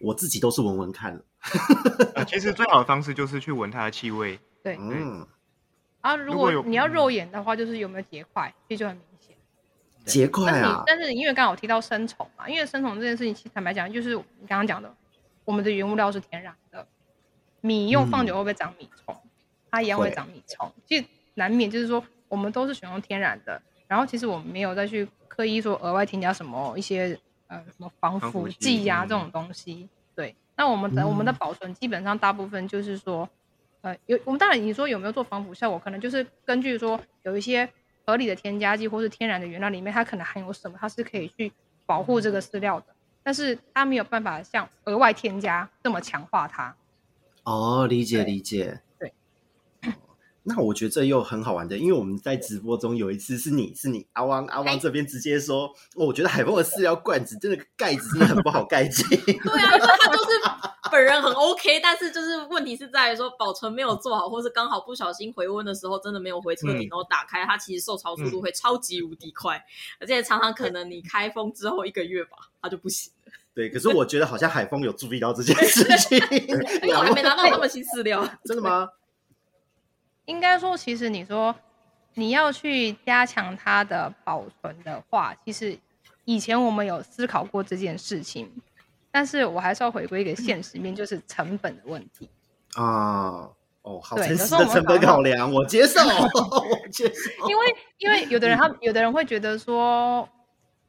[0.00, 1.22] 我自己都是闻闻看了。
[2.28, 4.38] 其实最好的方式就是去闻它的气味。
[4.62, 4.76] 对。
[4.78, 5.26] 嗯。
[6.00, 9.04] 啊，如果你要肉眼的话，就是有没有结块，这就很明。
[10.04, 10.82] 结块啊！
[10.86, 14.92] 但是因为刚好提到生虫嘛，因为生虫这件事情，其实坦白讲，就是你刚刚讲的，
[15.44, 16.86] 我们的原物料是天然的，
[17.60, 19.14] 米用放久会不会长米虫？
[19.14, 19.30] 嗯、
[19.70, 29.88] 它一样会长米虫，其实难免就是说，我们都是选用天然的，然后其实我们没有再去刻意说额外添加什么一些呃什么防腐剂呀、啊、这种东西。
[30.14, 33.28] 对，那我们的、嗯、我们的保存基本上大部分就是说，
[33.82, 37.68] 呃，有我们当然你说有没有做防腐效果，可能就是根据说有一些。
[38.04, 40.76] 合理的添加剂或是天然的原料里面，它可能含有什么？
[40.80, 41.52] 它是可以去
[41.86, 42.86] 保护这个饲料的。
[43.22, 46.74] 但是它没有办法像额外添加这么强化它。
[47.44, 48.80] 哦，理解理解。
[50.52, 59.06] 那我觉得这又很好玩的，因为我们在直播中有一次是你是你阿汪阿汪这边直接说，哦，我觉得海峰的饲料罐子真的盖子真的很不好盖紧。
[59.16, 60.30] 对啊，因为他就是
[60.90, 69.64] 本人很 OK，但是就是问题是在于说保存没有做好，或是刚好不小心回温的时候真的没有回车顶，然后打开，它其实受潮速度会超级无敌快，
[70.00, 72.30] 而且常常可能你开封之后一个月吧，
[72.60, 73.32] 它就不行了。
[73.52, 76.18] 对，可是我觉得好像海峰有注意到这件事情，
[76.82, 78.26] 因为我还没拿到那么新饲料。
[78.44, 78.88] 真的吗？
[80.26, 81.54] 应该说，其实你说
[82.14, 85.78] 你要去加强它的保存的话，其实
[86.24, 88.50] 以前我们有思考过这件事情，
[89.10, 92.28] 但是我还是要回归一个现实面，就是成本的问题
[92.74, 93.50] 啊。
[93.82, 97.48] 哦，好诚实的成本考量，我接受，我接受。
[97.48, 100.28] 因为 因为有的人他有的人会觉得说，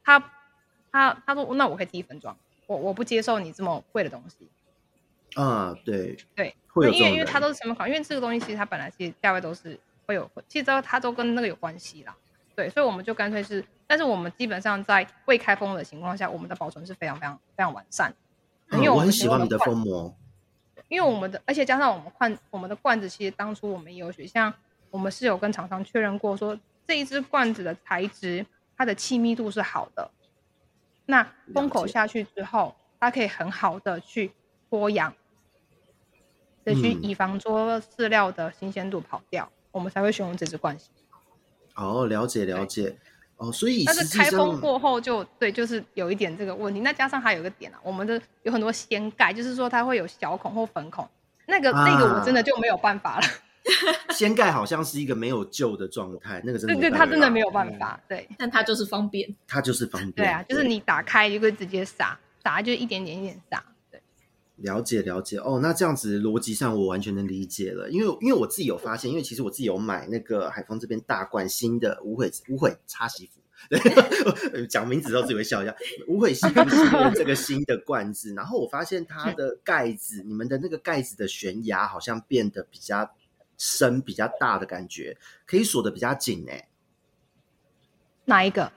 [0.04, 0.20] 他
[0.92, 4.46] 他他说，那我可以自己分装，我我不接受你这么贵的东西。
[5.34, 6.54] 啊，对对。
[6.74, 12.16] 因为因为它都是成本考，因为这个东西其实它本来其实价位都是会有，其实它都跟那个有关系啦。
[12.56, 18.10] 对，所以我们就干脆是，但是我们基本上在未开封的情况下，我们的保存是非常非常非常完善。
[18.72, 20.16] 因为我很喜欢你的封膜，
[20.88, 24.50] 因为我们的，而且加上我们罐我们的罐子，其实当初我们也有学，像
[24.90, 28.46] 我们是有跟厂商确认过，说这一只罐子的材质，
[28.78, 30.10] 它的气密度是好的，
[31.04, 31.22] 那
[31.52, 34.32] 封口下去之后，它可以很好的去
[34.70, 35.12] 脱氧。
[36.64, 40.88] 得去以防说饲料的新鲜度跑掉，嗯，我们才会选用这只罐型。
[41.74, 42.96] 哦，了解了解。
[43.36, 46.80] 哦，所以但是开封过后就对，就是有一点这个问题。
[46.80, 51.08] 那加上还有一个点啊，我们的有很多掀盖，就是说它会有小孔或粉孔，
[51.46, 53.26] 那个、啊、那个我真的就没有办法了。
[54.14, 57.98] 掀盖好像是一个没有救的状态，那个真的对对，它真的没有办法。
[57.98, 60.12] 嗯、对，但它就是方便，它就是方便。
[60.12, 63.64] 对啊，就是你打开就可以直接撒，撒就一点点一点撒。
[64.62, 65.36] 了解了解。
[65.38, 73.40] 哦，那这样子逻辑上我完全能理解了，因为因为我自己有发现，因为其实我自己有买那个海峰这边大罐新的无悔无悔擦洗服，
[74.70, 75.74] 讲名字之后自己会笑一下，
[76.08, 76.54] 无悔洗服
[77.14, 83.14] 这个新的罐子，然后我发现它的盖子，你们的那个盖子的悬崖好像变得比较
[83.58, 86.68] 深、比较大的感觉，可以锁的比较紧哎，
[88.24, 88.72] 哪一个？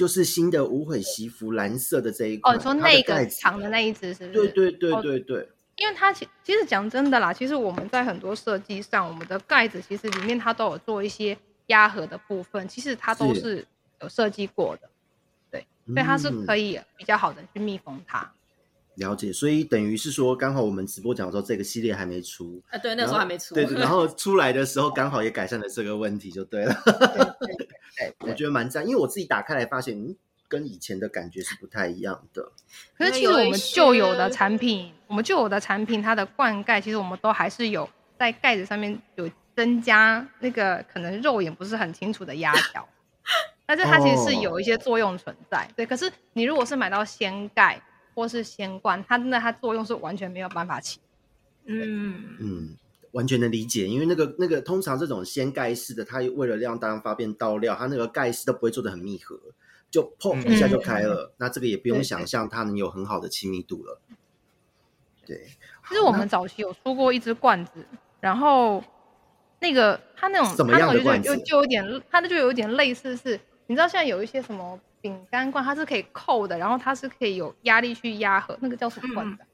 [0.00, 4.48] 就是新的无悔西服蓝色的这一款，哦，说那个长的那一只是不是？
[4.48, 11.36] 对对对对对，因为它其其实讲真的啦，其实我们在很多设计上，我们的盖子其实里面它都有做一些
[11.66, 13.62] 压合的部分，其实它都是
[14.00, 14.88] 有设计过的，
[15.50, 18.32] 对，所以它是可以比较好的去密封它。
[18.96, 26.82] 了解，所以等于是说，刚好我们直播讲的时候，这个系列还没出啊，对，那时候还没出，对，然后 出来的时候刚好也改善了这个问题，就对了。
[26.84, 27.66] 对对对
[27.96, 30.14] 对我觉得蛮赞，因为我自己打开来发现，嗯，
[30.48, 32.52] 跟以前的感觉是不太一样的。
[32.98, 37.88] 可是其实我们旧有的产品，我们旧有的产品，它的灌溉其实我们都还是有
[38.18, 42.86] 在盖子上面有增加那个可能肉眼不是很清楚的压条，
[43.64, 45.66] 但是它其实是有一些作用存在。
[45.76, 47.80] 对，可是你如果是买到掀盖。
[48.20, 51.00] 或是先罐，它真的它作用是完全没有办法起。
[51.64, 52.76] 嗯嗯，
[53.12, 59.40] 完全能理解，因为那个那个通常这种掀盖式的，它为了让大家方便倒料，它那个盖式都不会做的很密合，
[59.90, 61.30] 就砰一下就开了。
[61.30, 63.98] 嗯、那这个也不用想象它能有很好的亲密度了。
[65.24, 65.46] 对，对，
[65.88, 67.86] 其实我们早期有出过一只罐子，
[68.20, 68.84] 然后
[69.60, 71.26] 那个它那种什么样的罐子？
[71.26, 74.78] 就就，就有点，它那就有点类似是，你知道现在有一些什么？
[75.00, 79.44] 饼干罐它是可以扣的，然后它是可以有压力去压合，那个叫什么罐子？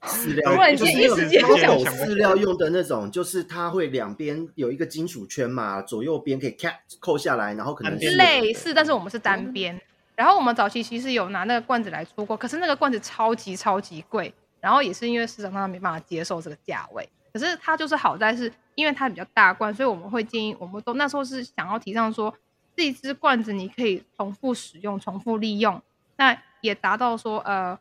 [0.00, 9.74] 饲料就是一直接有饲料用的那种，就是它会两边有一个金属圈嘛，左右边可以卡扣下来，然后可能是类似，但是我们是单边。
[9.74, 9.80] 嗯、
[10.14, 17.08] 然后我们早期其实有拿那个罐子来出过，可是那个罐子超级超级贵，然后也是因为市场上没办法接受这个价位。
[17.32, 22.32] 可是它就是好在是因为它比较大罐，所以我们会建议，我们都那时候是想要提倡说。
[22.78, 25.82] 这一支罐子你可以重复使用、重复利用，
[26.16, 27.76] 那也达到说呃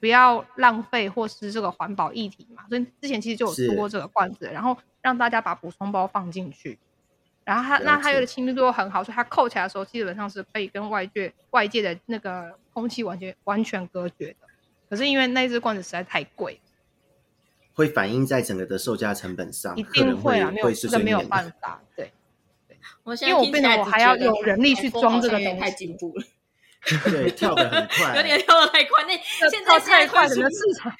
[0.00, 2.64] 不要浪费或是这个环保议题嘛。
[2.68, 6.76] 所以之前其实就有出过这个罐子，然后让大家把补充包放进去，
[7.44, 14.48] 然后它那它有的亲密度很好，所以它扣起来的时候基本上是可以跟外界外界的那个空气完全完全隔绝的。
[14.90, 16.60] 可是因为那只罐子实在太贵，
[17.74, 22.10] 会反映在整个的售价成本上，一定会啊，没有这个没有办法，对。
[23.20, 26.24] 因为我变得我还要有人力去装这个东西，太进步了。
[27.04, 29.04] 对，跳得很 快，有点跳得太快。
[29.06, 29.16] 那
[29.48, 30.42] 现在太快的市
[30.80, 30.92] 场，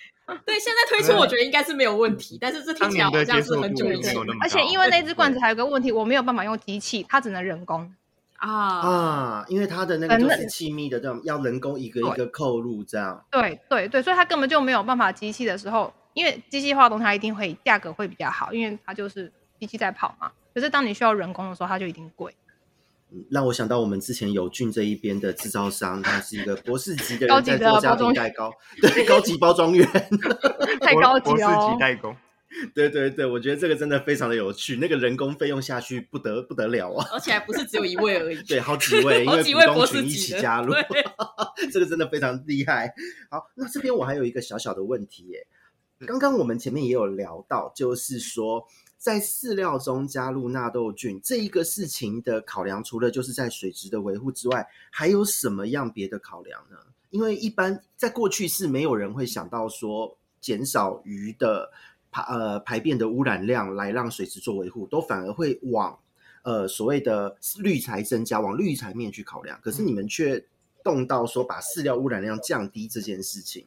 [0.46, 4.14] 对，现在推出我觉得应该是没有问题，但是这听起来好像是很久以前。
[4.40, 7.92] 而且因为那只罐子还有个问题，我没有办法用机器，它只能人工。
[8.36, 13.24] 啊啊，因为它的那个就是气密的这种，要人工一个一个扣入这样。
[13.30, 20.30] 对对对，所以它根本就没有办法机器的时候，因为机器化的东西它一定会价格会比较好，因为它就是机器在跑嘛。
[20.54, 22.34] 可是当你需要人工的时候，它就一定贵。
[23.30, 28.50] 让我想到我们之前友俊这一边的制造商，他是一个博士级的人在做家庭代工，
[28.80, 29.86] 对，高级包装员，
[30.80, 31.36] 太高级了。
[31.36, 32.16] 博士级代工，
[32.74, 37.06] 对对对，我觉得这个真的非常的有趣，那个人工费用下去不得不得了啊！
[37.12, 40.72] 而且还不是只有一位而已，对，好几位， 因为股东群一起加入，
[41.70, 42.94] 这个真的非常厉害。
[43.30, 45.46] 好，那这边我还有一个小小的问题耶，
[46.06, 48.66] 刚刚我们前面也有聊到，就是说。
[49.02, 56.76] 在饲料中加入纳豆菌这一个事情的考量，除了就是在水质的维护之外，还有什么样别的考量呢？
[57.10, 61.72] 因为一般在过去是没有人会想到说减少鱼的
[62.12, 65.98] 排呃排便的污染量来让水质做维护，都反而会往
[66.44, 69.58] 呃所谓的滤材增加，往滤材面去考量。
[69.60, 70.46] 可是你们却
[70.84, 73.66] 动到说把饲料污染量降低这件事情，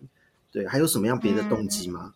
[0.50, 2.14] 对，还有什么样别的动机吗？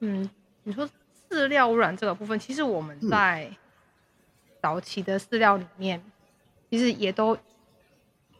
[0.00, 0.30] 嗯，
[0.62, 0.88] 你说。
[1.32, 3.50] 饲料污染这个部分，其实我们在
[4.60, 6.12] 早期的饲料里面，嗯、
[6.70, 7.36] 其实也都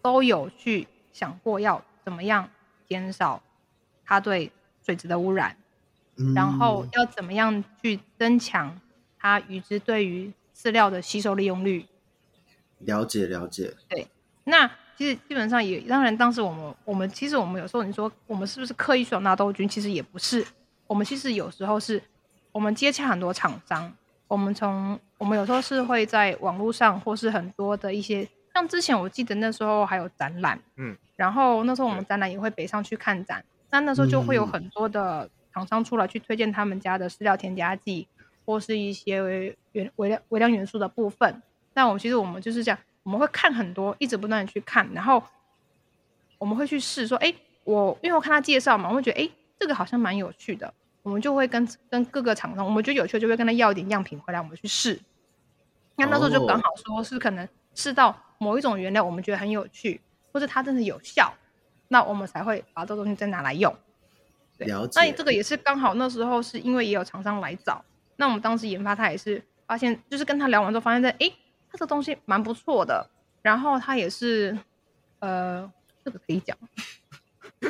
[0.02, 2.46] 都有去想过要怎么样
[2.86, 3.42] 减少
[4.04, 4.52] 它对
[4.84, 5.56] 水质的污染，
[6.16, 8.78] 嗯、然后要怎么样去增强
[9.18, 11.86] 它鱼只对于饲料的吸收利用率。
[12.80, 13.74] 了解了解。
[13.88, 14.06] 对，
[14.44, 19.66] 那其实基本上也当然，当时我们我们其实我们有时候你说我们是不是刻意选纳豆菌？
[19.66, 20.46] 其实也不是，
[20.86, 22.02] 我们其实有时候是。
[22.52, 23.92] 我们接洽很多厂商，
[24.28, 38.06] 我们从我们有时候是会在网络上，或是很多的一些，像之前我记得那时候还有展览，嗯，然后那时候我们展览也会北上去看展，那那时候就会有很多的厂商出来去推荐他们家的饲料添加剂，
[38.44, 41.42] 或是一些微元微量微量元素的部分。
[41.74, 45.22] 那我们其实我们就是这样，我们会看很多，一直不断的去看，然后
[46.36, 47.32] 我们会去试说，哎，
[47.64, 50.74] 我因为我看他介绍嘛，我会觉得，哎，这个好像蛮有趣的。
[51.02, 54.98] 我们就会跟跟各个厂商，我们觉得有趣，就会跟他要一点样品回来，我们去试。
[55.96, 60.00] 那那时候就刚好说是可能试到某一种原料，我们觉得很有趣，
[60.32, 61.32] 或者它真的有效，
[61.88, 63.74] 那我们才会把这个东西再拿来用。
[64.56, 65.00] 对，了解。
[65.00, 67.84] 那这个也是刚好那时候是因为也有厂商来找，
[68.16, 71.30] 那我们当时研发他也是发现，就是跟他聊完之后发现，在哎，
[71.70, 73.10] 他这东西蛮不错的，
[73.42, 74.56] 然后他也是
[75.18, 75.70] 呃，
[76.04, 76.56] 这个可以讲。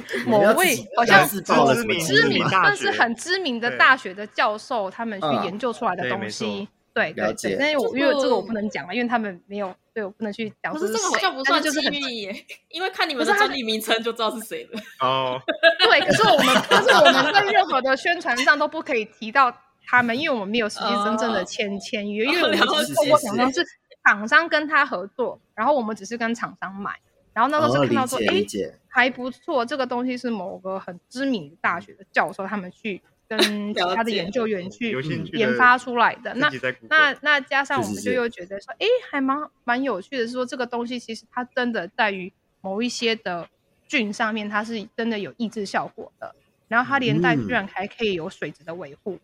[0.26, 1.52] 某位好像是知
[1.84, 7.56] 名，知名，但是很知名的大学的教授，他们去研究出来的东西，对对对。
[7.58, 10.72] 但是我因为这个我不能讲了，因为他们没有，对我不能去讲。
[10.72, 14.80] 可是这个好像不算机密耶，因为看你们的专利名称就知道是谁了。
[15.00, 15.40] 哦，
[15.78, 19.54] 对，可是我们，可是我们在任何的宣传上都不可以提到
[19.86, 23.64] 他们，因为我们没有实际真正的签签约，因为我们只是通过厂商，是
[24.04, 26.92] 厂商跟他合作，然后我们只是跟厂商买。
[27.34, 34.94] 然后那时候就看到说，哎、哦，还不错，这个东西是某个很知名的大学的教授他们去 跟其他的研究员去
[35.32, 36.34] 研发出来的。
[36.34, 36.50] 那
[36.90, 42.30] 那那加上我们就又觉得说，哎，还蛮蛮有趣的，是说这个东西其实它真的在于
[42.60, 43.48] 某一些的
[43.88, 46.34] 菌上面，它是真的有抑制效果的。
[46.68, 49.14] 然后它连带居然还可以有水质的维护。
[49.14, 49.20] 嗯、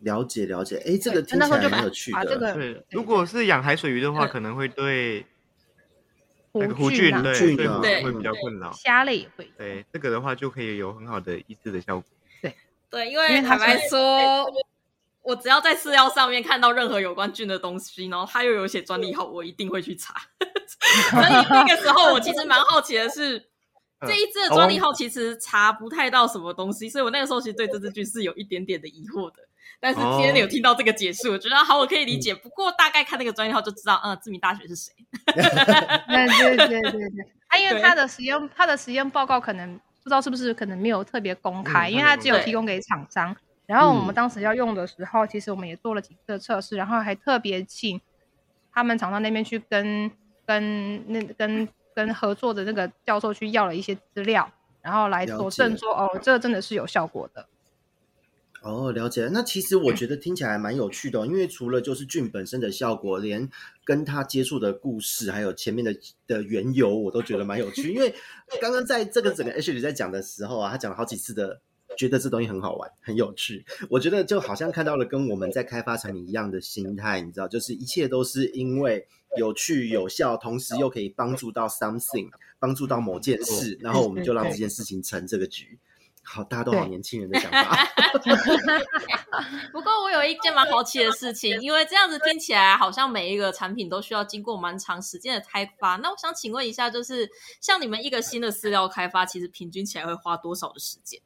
[0.00, 2.24] 了解了解，哎，这个听起来蛮有趣的。
[2.24, 5.26] 这个对，如果是养海水鱼的话，可能会对。
[6.66, 8.72] 弧菌啊，对对，会比较困扰。
[8.72, 9.50] 虾类也会。
[9.56, 12.04] 对，这个的话就可以有很好的抑制的效果。
[12.42, 12.54] 对
[12.90, 14.46] 对，因为坦白说，
[15.22, 20.14] 我只要在饲料上面看到任何有关菌的东西，然后它又有写专利号，我一定会去查。
[21.10, 23.38] 所以那个时候，我其实蛮好奇的是，
[24.06, 29.42] 这一支的专利号其实查不太到什么东西，所以我那个时候其实对这支菌是有一点点的疑惑的。
[29.80, 32.34] 但是今天有听到这个解释，我觉得好，我可以理解。
[32.34, 34.92] 不过大概看那个专业号就知道，嗯，知名大学是谁。
[35.24, 43.36] 对对对对对，他因为他的实验，他的实验报告可能不知道是不是可能没有特别公开，因为他只有提供给厂商。
[43.66, 48.00] 然后我们当时要用的时候，其实我们也做了几次测试，然后还特别请
[48.72, 50.10] 他们厂商那边去跟
[50.44, 54.50] 跟那跟跟合作的那个教授去要了一些资料，
[54.82, 57.46] 然后来佐证说，哦，这个真的是有效果的。
[58.62, 59.28] 哦，了解。
[59.32, 63.48] 那其实我觉得听起来蛮有趣的哦，因为除了就是菌本身的效果，连
[63.84, 65.96] 跟他接触的故事，还有前面的
[66.26, 67.92] 的缘由，我都觉得蛮有趣。
[67.92, 68.14] 因为
[68.60, 71.60] 刚刚在这个整个 Ashley 在讲的时候啊，他讲了好几次的，
[71.96, 73.64] 觉得这东西很好玩、很有趣。
[73.88, 79.06] 我觉得就好像看到了跟我们在开发产品一样的心态，你知道，就是一切都是因为
[79.36, 82.28] 有趣、有效，同时又可以帮助到 something，
[82.58, 85.78] 帮助到某件事，然后我们就让这件事情成这个局。
[86.30, 87.88] 好，大家都好年轻人的想法。
[89.72, 95.96] 不过我有一件蛮好奇的事情，因为这样子听起来好像每一个产品都需要经过蛮长时间的开发。
[95.96, 97.30] 那我想请问一下，就是
[97.62, 101.18] 像你们一个新的饲料开发，其实平均起来会花多少的时间？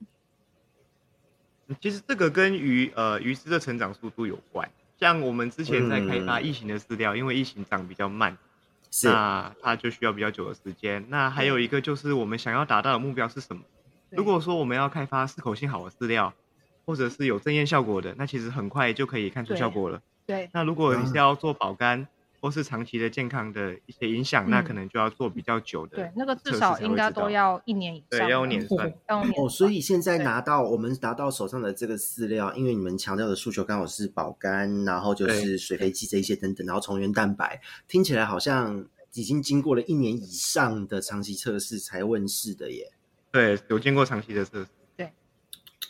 [1.81, 4.71] 其实这个跟鱼呃鱼只的成长速度有关。
[5.01, 8.39] 像我们之前在开发异形的饲料，嗯、因为异形长比较慢，
[9.03, 11.05] 那它就需要比较久的时间。
[11.09, 13.63] 那还有一个就是我们想要达到的目标是什么？
[14.13, 16.33] 如果说我们要开发适口性好的饲料，
[16.85, 19.99] 或者是有正验效果的，那其实很快就可以看出效果了。
[19.99, 20.03] 对。
[20.25, 22.07] 对，那如果你是要做保肝
[22.41, 25.97] 或是长期的健康的一些影响，嗯、那可能就要做比较久的。
[25.97, 28.21] 对，那个至少应该都要一年以上。
[28.21, 28.93] 对，要年算。
[29.09, 42.93] 哦，所以现在拿到我们拿到手上的这个饲料，因为你们强调的诉求刚好是保肝，然后就是水肥剂这一些等等，然后虫源蛋白，听起来好像已经经过了一年以上的长期测试才问世的耶。
[43.33, 44.67] 对，有经过长期的测试。
[44.95, 45.11] 对，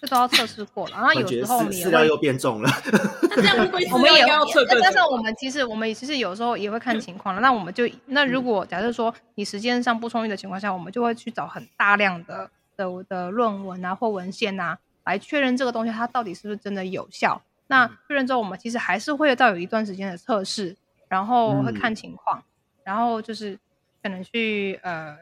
[0.01, 0.97] 这都要测试过了。
[0.97, 2.71] 然后有时候饲料又变重了。
[3.29, 4.65] 那这样我们也要测。
[4.65, 7.41] 但是我们其实我们其实有时候也会看情况了。
[7.41, 17.43] 那我们就那如果假设说你时间上不充裕的情况下，我们就会去找很大量的的的论文啊或文献啊，来确认这个东西它到底是不是真的有效。
[17.67, 20.77] 那确认之后，我们其实还是会到有一段时间的测试，
[21.09, 22.45] 然后会看情况，嗯、
[22.85, 23.59] 然后就是
[24.01, 25.17] 可能去呃。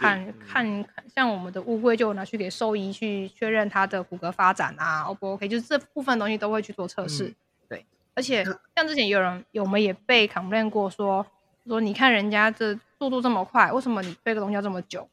[0.00, 5.46] 看看看，像我们的乌龟就拿去给兽医去确认它的骨骼发展啊，O 不 OK？
[5.46, 7.34] 就是这部分东西都会去做测试，嗯、
[7.68, 7.86] 对。
[8.14, 8.42] 而且
[8.74, 11.24] 像之前有人，有我们也被 complain 过说，
[11.66, 15.06] 说你看人家这速度这么快，为什么你背个东西要这么久？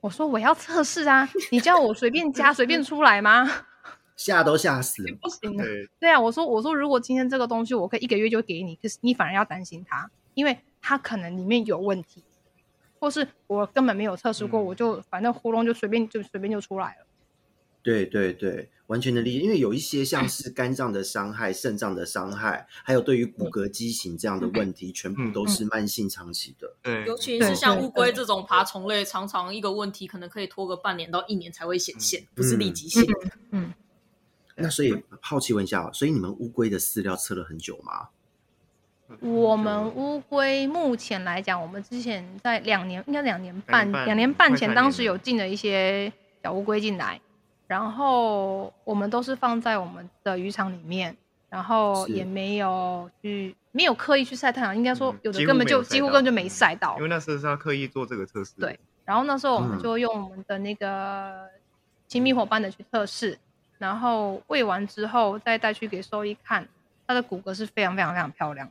[0.00, 3.50] 我说我要测试啊，你叫我随便加随便出来吗？
[4.16, 5.64] 吓都吓死了， 不行的。
[5.64, 12.22] 对，对啊，我说我说如果今天这个东西我可以一个月就给你，可是你反而要担心它，因为它可能里面有问题。
[13.04, 17.06] 或是我根本没有测试过，嗯、我就反正喉咙就随便就随便就出来了。
[17.82, 19.40] 对对对，完全的理解。
[19.40, 26.76] 因为有一些像是肝脏的伤害、肾脏的伤害，还有对于骨骼畸形这样的问题，嗯、全部都是慢性长期的。
[26.80, 33.12] 对，尤其是像乌龟这种爬虫类，常常一个问题可能可以拖个半年到一年才会显现，嗯、不是立即性的。
[33.50, 33.74] 嗯，嗯
[34.56, 38.08] 那所以好奇问一下，所以你们乌龟的饲料测了很久吗？
[39.20, 46.10] 我们乌龟目前来讲，我们之前在两年，应该两年半，两年半前，当时有进了一些
[46.42, 47.20] 小乌龟进来，
[47.66, 51.14] 然后我们都是放在我们的渔场里面，
[51.50, 58.54] 然后也没有去，没有刻意去晒太阳，应该说有的根本就几乎根本就没晒到，因为那时候是要刻意做这个测试。
[58.58, 61.46] 对，然后那时候我们就用我们的那个
[62.08, 63.38] 亲密伙伴的去测试，
[63.76, 66.66] 然后喂完之后再带去给兽医看，
[67.06, 68.68] 它的骨骼是非常非常非常漂亮。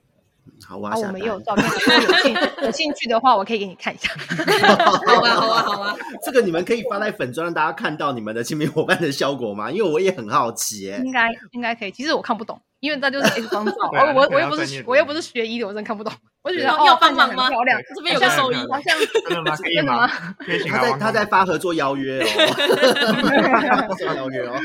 [0.65, 1.65] 好啊，我们也有照片，
[1.99, 4.09] 如果有兴有兴趣的话，我可以给你看一下。
[4.85, 9.69] 好啊，好啊，好啊，这个你们可以发在粉专，让大家看到你们的亲密伙伴的效果吗？
[9.71, 11.91] 因为我也很好奇，哎，应该应该可以。
[11.91, 16.13] 其实我看不懂，因为那就是 X 光照，我我我又不是我又不是学医的，我真看不懂。
[16.43, 17.49] 我觉得要帮忙吗？
[17.49, 19.55] 漂亮，这边有个兽医，好像 真的吗？
[19.57, 20.07] 真的吗？
[20.69, 24.55] 他在他在发合作邀约哦， 做邀约哦。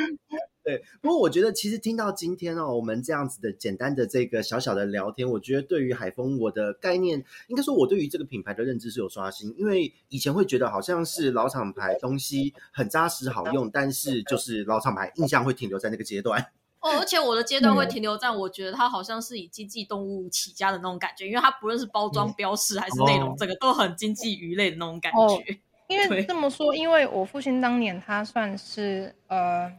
[0.69, 16.39] 对，不过我觉得其实听到今天哦，我们这样子的简单的这个小小的聊天，我觉得对于海丰我的概念，应该说我对于这个品牌的认知是有刷新，因为以前会觉得好像是老厂牌东西很扎实好用，但是就是老厂牌印象会停留在那个阶段。
[16.81, 25.19] 哦，而且我的阶段会停留在我觉得它好像是以经济动物起家的那种感觉，因为它不论是包装标识还是内容，整个都很经济鱼类的那种感觉。
[25.19, 25.43] 哦，
[25.89, 29.73] 因为 这么说，因为我父亲当年他算是呃。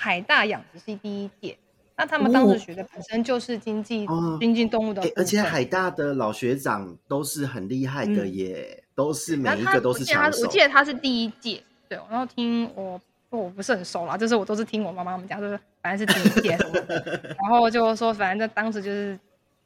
[0.00, 1.58] 海大养殖系第一届，
[1.96, 10.42] 那他们当时学的本身就是经济、哦、经济动物的、欸，而且海大的老学长都是很厉害的耶，嗯、都是每一个都是强手。
[10.42, 16.56] 我记得他是第一届，对，然后听我我不是很熟啦，就是我都是听我妈妈他们讲，就是反正是第一届，
[17.36, 19.18] 然后就说反正在当时就是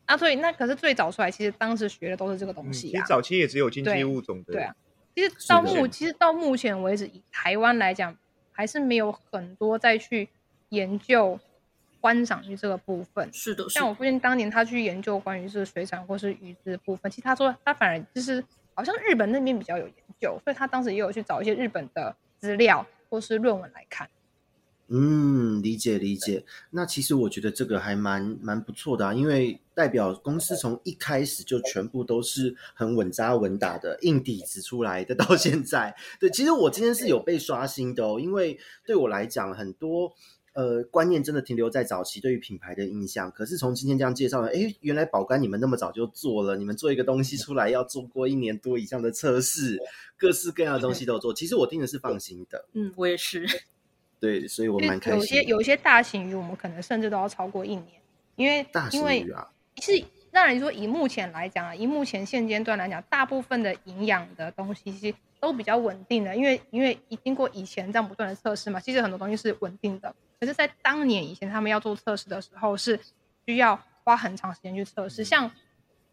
[0.07, 2.91] 啊，所以那可是最早出来，其实当时学的都是这个东西、啊。
[2.91, 4.75] 嗯、其实早期也只有经济物种的，对啊，
[5.15, 8.17] 其实到目其实到目前为止，以台湾来讲。
[8.53, 10.29] 还是没有很多再去
[10.69, 11.39] 研究
[12.01, 13.29] 观赏鱼这个部分。
[13.33, 18.45] 是的，像我父亲当年他去研究关于这个水产或是鱼的部分，其实他说他反而就是
[18.75, 24.09] 好像日本那边比较有研究，所以他当时也有去找一些日本的资料或是论文来看。
[24.95, 26.45] 嗯，理解理解。
[26.71, 35.95] 那其实我觉得这个还蛮蛮不错的啊，因为代表公司从一开始就全部都是很稳扎稳打的硬底子出来的， 到现在。
[36.21, 40.13] 对，其实我今天是有被刷新的哦，因为对我来讲，很多
[40.53, 43.31] 呃观念真的停留在早期对于品牌的印象。
[43.31, 49.79] 可是从今天这样介绍了，哎，原来宝干你们那么早就做了，你们做一个东西出来要做过一年多以上的测试，
[50.19, 51.33] 各式各样的东西都做。
[51.33, 52.67] 其实我听的是放心的。
[52.75, 53.47] 嗯，我也是。
[54.23, 55.19] 对，所以我蛮开心。
[55.19, 58.01] 有些有一些大型鱼，我们可能甚至都要超过一年，
[58.37, 59.51] 因为大型鱼啊，
[59.83, 60.03] 是。
[60.31, 70.15] 让人，说以目前来讲啊，以目前现阶段来讲，大部分的营养的东西其实都比较稳定的，因为因为已经过以前这样不断的测试嘛，其实很多东西是稳定的。
[70.41, 72.99] 可是，在当年以前他们要做测试的时候，是
[73.45, 75.23] 需要花很长时间去测试。
[75.23, 75.51] 像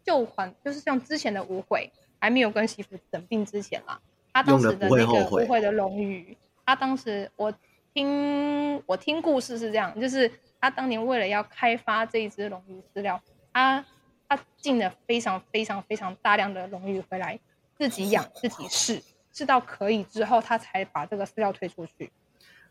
[0.04, 3.98] 旧款，就是像之前的无悔还没有跟媳妇整病之前啦，
[4.34, 6.36] 他当时的那个无悔的龙鱼，
[6.66, 7.50] 他当时我
[7.94, 10.30] 听我听故事是这样，就是
[10.60, 13.20] 他当年为了要开发这一只龙鱼饲料，
[13.52, 13.84] 他。
[14.32, 17.36] 他进了非常非常非常大量的龙鱼回来，
[17.76, 22.12] 自己养自己试，试到可以之后，他才把这个饲料推出去。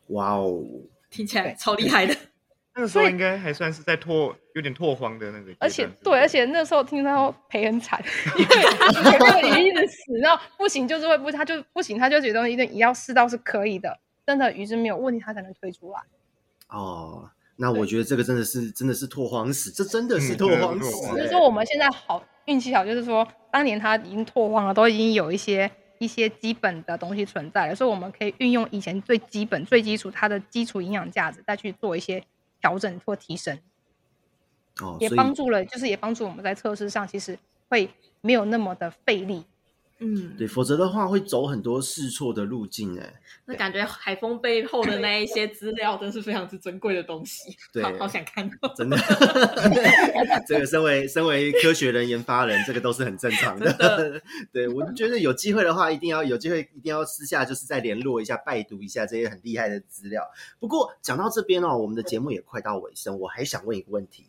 [0.08, 0.64] 哇哦，
[1.10, 2.16] 听起来超厉害的。
[2.74, 5.54] 那个时候应该还算是在拓，有点拓荒的那个。
[5.60, 8.02] 而且对，而且那时候听到赔很惨，
[8.40, 8.56] 因为
[8.94, 14.00] 这个鱼一直死，然后不行就是会不，他就不行，他就觉得一定要试到是可以的，
[14.30, 16.00] 真的鱼是没有问题，它才能推出来。
[16.68, 17.32] 哦。
[17.62, 20.92] 那我觉得这个真的是真的是拓荒史，这真的是拓荒史。
[21.08, 32.24] 就是说我们现在好运气好，就是说当年它已经拓荒了，都已经有一些一些基本的东西存在了，所以我们可以运用以前最基本、最基础它的基础营养价值，再去做一些
[32.62, 33.60] 调整或提升。
[34.80, 37.90] 哦，也帮助了，就是也帮助我们在测试上其实会
[38.22, 39.46] 没有那么的费力。
[40.02, 43.14] 嗯，对，否则的话会走很多试错的路径，哎，
[43.46, 48.98] 那感觉海风背后的那一些资料真是非常之珍贵的东西， 对，好，好想看到，真的，
[50.48, 53.74] 这个身为身为科学人、研发人，这个都是很正常的。
[53.74, 54.22] 的
[54.54, 60.24] 对，我觉得有机会的话，一定要有机会，一定要私下就是再联络一下，拜读一下这些很厉害的资料。
[60.60, 64.26] 不过讲到这边哦，我们的节目也快到尾声，我还想问一个问题。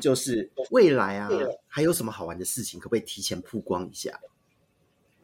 [0.00, 1.28] 就是未来啊，
[1.68, 4.18] 还有什么好玩的事情，可不可以提前曝光一下？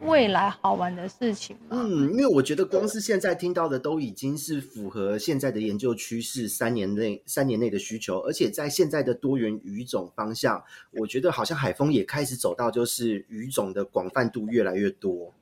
[0.00, 10.60] 未来好玩的事情，嗯，因为我觉得光是现在听到的都已经是符合现在的研究趋势，三年内三年内的需求，而且在现在的多元语种方向，
[10.90, 15.32] 我觉得好像海风也开始走到就是语种的广泛度越来越多。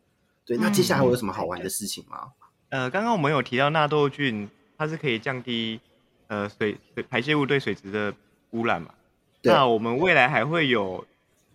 [0.45, 2.33] 对，那接下来会有什么好玩的事情吗？
[2.69, 4.47] 嗯、呃，刚刚我们有提到纳豆菌，
[4.77, 5.81] 它是可以降低
[6.27, 8.15] 呃水水排泄物对水质的
[8.51, 8.91] 污染嘛？
[9.43, 11.07] 那我们未来还会有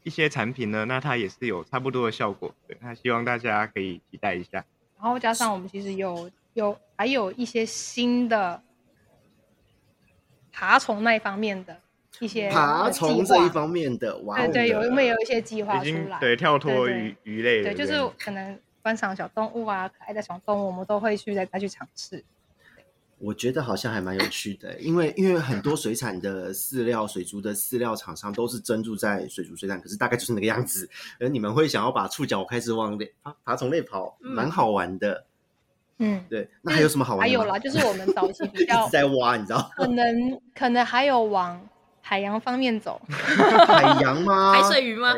[0.04, 4.64] 一些产品呢，那它也是有差不多的效果，对，那希望大家可以期待一下。
[5.00, 8.62] 然后加上我们其实有有还有一些新的
[10.52, 11.78] 爬虫那一方面的
[12.20, 16.20] 一些爬虫这一方面的，哇，对对，有没有一些计划出来？
[16.20, 22.24] 对，跳脱鱼鱼类的，对，就是可能观赏小动物啊，可爱的小动物，我们都会去再再去尝试。
[23.26, 30.88] 我觉得好像还蛮有趣的，因为因为很多水产的饲料、水族的饲料厂商都是专注在水族水产，可是大概就是那个样子。
[31.20, 35.26] 而你们会想要把触角开始往爬爬虫类跑，蛮好玩的。
[35.98, 36.48] 嗯，对。
[36.62, 37.28] 那还有什么好玩的？
[37.28, 39.72] 还有啦，就是我们早期比 较在挖，你知道？
[39.76, 41.60] 可能可能还有往
[42.02, 43.02] 海洋方面走。
[43.10, 44.54] 海洋吗？
[44.54, 45.14] 海水鱼吗？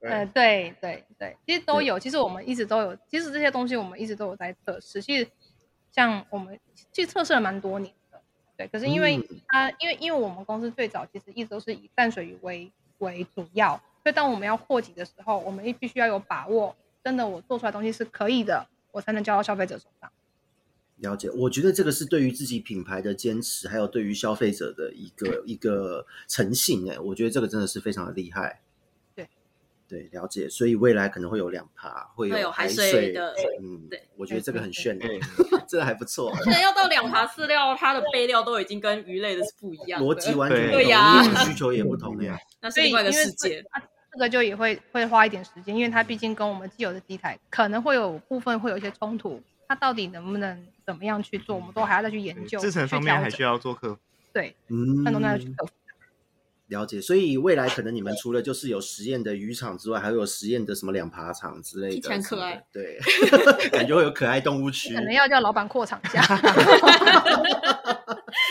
[0.00, 1.98] 呃，对对对，其实都有。
[1.98, 5.00] 其实我们一直都有，其实这些东西我们一直都有在测试。
[5.00, 5.26] 其实
[5.94, 6.58] 像我们。
[6.92, 8.20] 其实测试了蛮多年的，
[8.56, 8.68] 对。
[8.68, 20.10] 可是因为它，嗯、因为因为我们公司最早其实一直都是以淡水鱼为为主要，所以当我们要扩级的时候，我们必须要有把握，真的我做出来的东西是可以的，我才能交到消费者手上。
[20.96, 28.60] 了解，我觉得这个是对于自己品牌的坚持，还有对于消费者的一个一个诚信哎，我觉得这个真的是非常的厉害。
[29.86, 35.06] 对，了解，所以未来可能会有两爬，会有海水，的，嗯，对，我觉得这个很炫，的，
[35.68, 36.34] 这个还不错。
[36.42, 42.38] 现在要到两爬饲料，它的备料都已经跟鱼类的是不一样，逻辑完全不同，对呀，需求也不同呀。
[42.62, 43.62] 那是另外一个世界，
[44.12, 52.58] 这个就也会会花一点时间，因为它毕竟跟我们既有的机台可能会有部分会有一些冲突，它到底能不能怎么样去做，我们都还要再去研究。
[52.58, 54.00] 制程方面还需要做客服，
[54.32, 55.72] 对，嗯，很多都要去克服。
[56.74, 62.64] 了解，所以未来可能你们除了就是有实验的渔场之外，还会有实验的什么两爬场之类的，很可爱。
[62.72, 62.98] 对，
[63.70, 66.20] 感觉会有可爱动物区，可能要叫老板扩厂一下。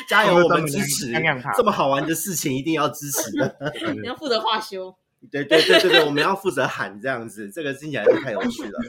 [0.07, 1.11] 加油，我们支持
[1.55, 3.55] 这么好玩的事情，一定要支持的。
[4.01, 4.95] 你要负责化修。
[5.31, 8.79] 对对对对对，我们要负责喊这样子，这个听起来就太有趣了。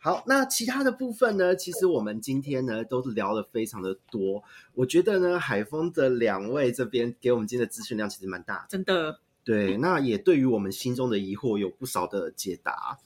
[0.00, 1.56] 好，那其他的部分呢？
[1.56, 4.42] 其实我们今天呢都是聊得非常的多。
[4.74, 9.18] 我觉得呢，海峰的两位这边给我们今天的资讯量其实蛮大的，真的。
[9.44, 12.98] 对，那也对于我们心中的疑惑有不少的解答。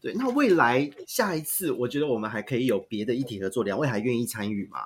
[0.00, 4.80] 对，那未来下一次，我觉得我们还可以有别的议题合作，两位还愿意参与吗？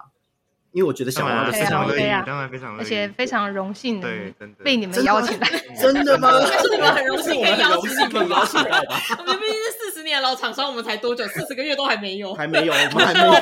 [0.72, 5.48] 因为我觉得小王的非常乐意，啊当然非常乐意，而且非常荣幸的对，真的被你们邀请来，
[5.80, 6.30] 真的吗？
[6.40, 8.96] 是你们很荣幸 可以邀请你们邀请到吧？
[9.18, 9.69] 我们毕竟是四十
[10.18, 11.24] 老厂商，我们才多久？
[11.28, 13.32] 四十个月都还没有，还没有，我们还没有。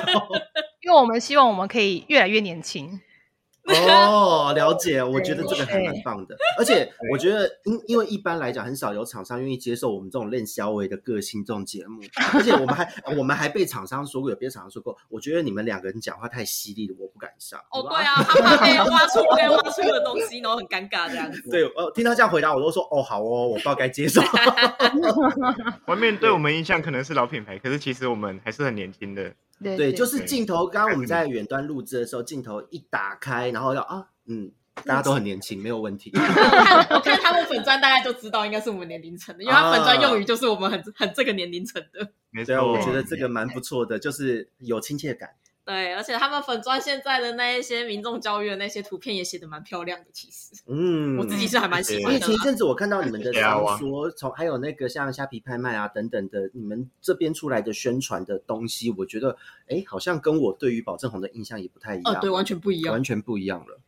[0.82, 3.00] 因为我们希望我们可以越来越年轻。
[3.68, 12.00] 哦，了 解，我觉得这个还蛮棒的，而且我觉得，因因为一般来讲，很少有厂商愿意接受我们这种练肖维的个性这种节目，
[12.34, 12.88] 而且我们还
[13.18, 17.60] 我们还被厂商说过，有别的厂商说过，我觉得你们两个人讲话太犀利了，我不敢上。
[17.70, 21.42] 哦，对啊，他怕被挖出被挖出的东西，然后很尴尬这样子。
[21.50, 24.20] 对，呃，听他这样回答，我都说，哦，好哦，我不知道该接受。
[25.86, 29.32] 外面对我们印象可能是老品牌，可是其实我们还是很年轻的。
[29.62, 30.66] 对，对，就是镜头。
[30.66, 34.50] 刚刚我们在远端录制的时候，镜头一打开，然后要啊，嗯，
[34.84, 36.10] 大家都很年轻，没有问题。
[36.16, 42.08] 我看我看他们粉砖，大概就知道应该是我们年龄层的，因为他粉砖用语就是我们很很这个年龄层的。
[42.30, 45.30] 没错，我觉得这个蛮不错的，就是有亲切感。
[45.68, 52.12] 对，而且他们粉专现在的那一些民众教育的那些图片也写的蛮漂亮的，其实，嗯，我自己是还蛮喜欢的。
[52.14, 59.36] 因为前一阵子我看到你们的 小说，从还有那个像虾皮拍卖啊等等的，你们这边出来的宣传的东西，我觉得，
[59.68, 63.78] 哎，好像跟我对于保正红的印象也不太一样，哦，对，完全不一样，完全不一样了。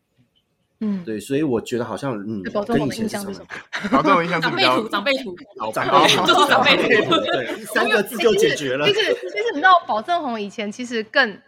[0.81, 3.47] 嗯，对，所以我觉得好像，嗯，宝正 红的印象是什么？
[3.91, 5.35] 保证红印象长辈图，长辈图，
[5.73, 8.87] 长辈图，就是长辈图，对，三个字就解决了。
[8.87, 11.41] 其实，其实你知道，宝正红以前其实更。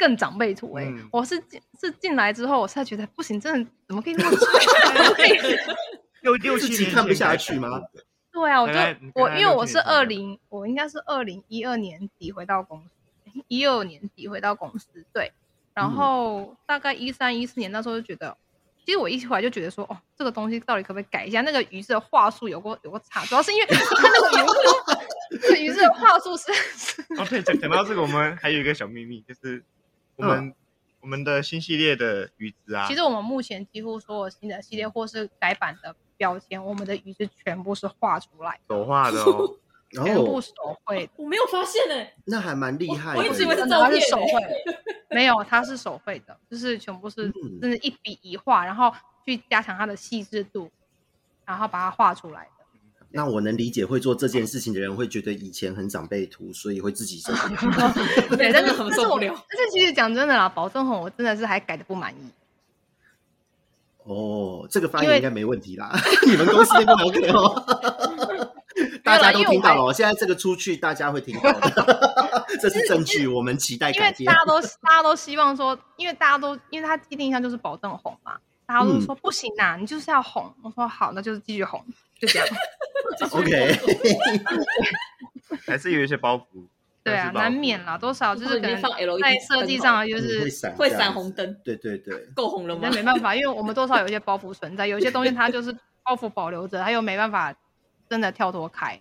[0.00, 4.48] 更长辈图哎，我是进是进来之后，我才觉得不行，真的怎么可以那么长？
[6.22, 7.68] 六六七年看不下去吗？
[8.32, 8.74] 对啊，我就
[9.14, 12.90] 我因为我是二零，我应该是二零一二年底回到公司，
[13.48, 15.30] 一二年底回到公司，对，
[15.74, 18.34] 然后大概一三一四年那时候就觉得，
[18.86, 21.42] 其实我一回来就觉得说，哦，这个东西到底可不可以改一下？
[21.42, 26.50] 那个鱼是话术有过有过差，主要是因为他那个鱼是鱼是话术是。
[27.18, 29.62] 哦，对，讲讲到这个，我们还有一个小秘密，就是。
[30.20, 30.54] 我们、嗯、
[31.00, 39.56] 我们的新系列的鱼子啊，其实我们目前几乎所有新的系列或是改版的标签，我们的鱼子全部是画出来的，手画的哦，
[39.90, 40.52] 全部手
[40.84, 41.08] 绘。
[41.16, 43.18] 我没有发现呢、欸，那还蛮厉害的。
[43.18, 44.64] 我一直以为是它是手绘，
[45.10, 47.30] 没有，它是手绘的，就是全部是
[47.60, 48.92] 真的一笔一画，然后
[49.24, 50.70] 去加强它的细致度，
[51.44, 52.46] 然后把它画出来。
[53.12, 57.34] 那我能理解会做这件事情的人会觉得以前很长辈图，所以会自己做
[58.36, 59.34] 对，但是很受不了。
[59.48, 62.30] 但是其实讲真的啦，保证红我真的是还改的不满意。
[64.04, 65.92] 哦，这个发言应该没问题啦。
[66.26, 67.64] 你们公司那边 OK 哦。
[69.04, 73.26] 大家都听到了，现在这个出去大家会听到的，这是证据。
[73.26, 73.90] 我们期待。
[73.90, 78.38] 因为大家都大家都希望说，因为大家都因为他既定印象就是保证红嘛，
[78.70, 80.48] 大家都说不行呐，你就是要哄。
[80.62, 81.84] 我说好，那就是继续哄。
[82.20, 82.46] 就这样，
[83.32, 83.76] OK，
[85.66, 86.64] 还是有一些包袱，
[87.02, 88.80] 对啊，难免啦，多少就是可能
[89.20, 92.82] 在设计上就是会闪红灯，对对对， 够红了吗？
[92.84, 95.72] 那没办法，因为我们多少有一些包袱存在，有些东西它就是
[96.04, 97.52] 包袱保留着，它又没办法
[98.08, 99.00] 真的跳脱开。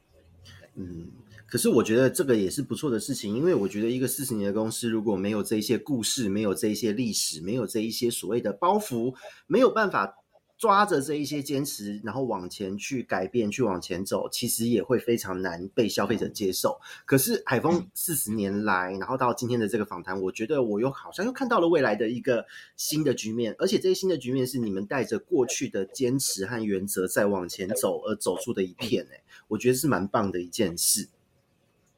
[0.75, 1.11] 嗯，
[1.49, 9.13] 可是我觉得这个也是不错的事情，因为我觉得一个四十年的公司如果没有这一些故事，没有这一些历史，没有这一些所谓的包袱，
[9.47, 10.15] 没有办法。
[10.59, 16.77] 抓着这一些坚持，然后往前去改变，去往前走，其实也会非常难被消费者接受。
[17.05, 22.45] 可是海峰四十年来，然后到今天的这个访谈，我觉得我又好像又看到了未来的一个
[22.75, 31.07] 新的局面，而且这些新的局面是你们带着过去的坚持和原则在往前走而走出的一片，哎，我觉得是蛮棒的一件事。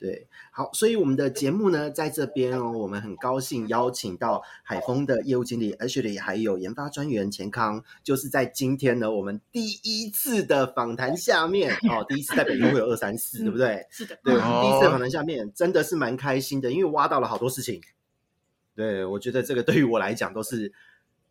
[0.01, 13.85] 对，好，所以我们的节目呢，在这边哦，我们很高兴邀请到海峰的业务经理 Ashley，还有研发专员钱康，就是在今天呢，我们第一次的访谈下面哦，第一次在北京会有二三四，对不对？
[13.91, 17.79] 是的，对，第一次访谈下面真的是蛮开心的，因为挖到了好多事情。
[18.73, 20.73] 对，我觉得这个对于我来讲都是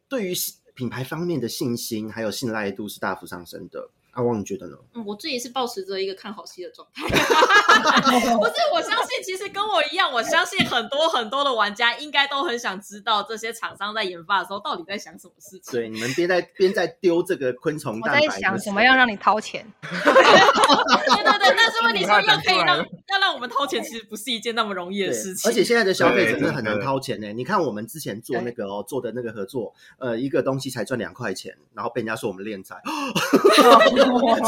[0.09, 0.35] 对于
[0.75, 3.91] 品牌方面的信心还有信赖度是大幅上升的。
[4.21, 4.77] 阿旺，你觉得呢？
[4.95, 7.09] 嗯，我自己是保持着一个看好戏的状态。
[7.09, 15.73] 不是，我相信其实跟我一样，我相信很多很多的玩家应该都很想知道这些厂商在研发的时候到底在想什么事情。
[15.73, 19.67] 对，你们边在边在丢这个昆虫蛋白，我在想什么要让你掏钱。
[19.81, 19.91] 对
[21.25, 25.51] 对 对，但是问题是要可以让要让我们掏钱，其实不是一件那么容易的事情。
[25.51, 27.33] 而且现在的消费者真的很难掏钱呢。
[27.33, 32.77] 你看我们之前做那个哦做的那个合作，呃，一个东西才赚两块钱，然后被人家说我们敛财。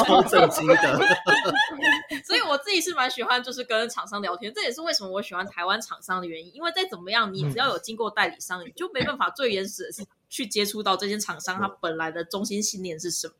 [0.04, 1.00] 超震惊的，
[2.24, 4.52] 所以我自己是蛮喜欢，就是跟厂商聊天。
[4.54, 6.54] 这也是为什么我喜欢台湾厂商的原因。
[6.54, 13.34] 因为再怎么样，你只要有经过代理商，你就没办法最原始的是去接触到这些厂商他本来的中心信念是什么。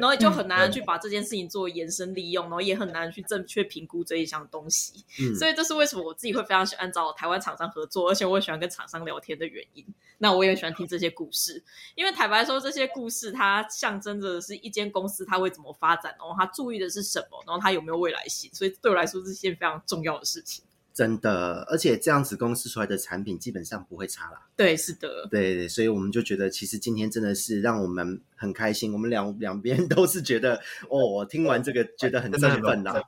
[0.00, 5.04] 然后就很难去把这件事情做延伸利用，然后也很难去正确评估这一项东西。
[5.20, 9.84] 嗯、所以这是为什么我自己会非常喜欢找台湾厂商合作，而且我也喜欢跟厂商聊天的原因。
[10.18, 11.62] 那我也喜欢听这些故事，
[11.94, 18.50] 因为坦白说，这些故事它象征着是一间公司它会怎么发展，然后它注意的是什么，然后它有没有未来性。
[18.54, 20.64] 所以对我来说，这是件非常重要的事情。
[20.96, 24.46] 真的，而且这样子公司出来的产品基本上不会差啦。
[24.56, 28.94] 对，是的，对，所以我们就觉得，其实今天真的是让我们很开心。
[28.94, 30.56] 我们两 两边都是觉得，
[30.88, 32.98] 哦，我听完这个觉得很振奋啦。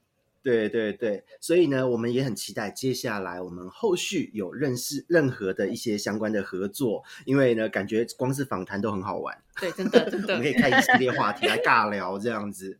[0.44, 9.34] 对对对，所以呢，我们也很期待接下来我们后续有认识任何的一些相关的合作，因为呢，感觉光是访谈都很好玩。
[9.58, 12.78] 对，真的真的， 我们可以开一系列话题来尬聊这样子。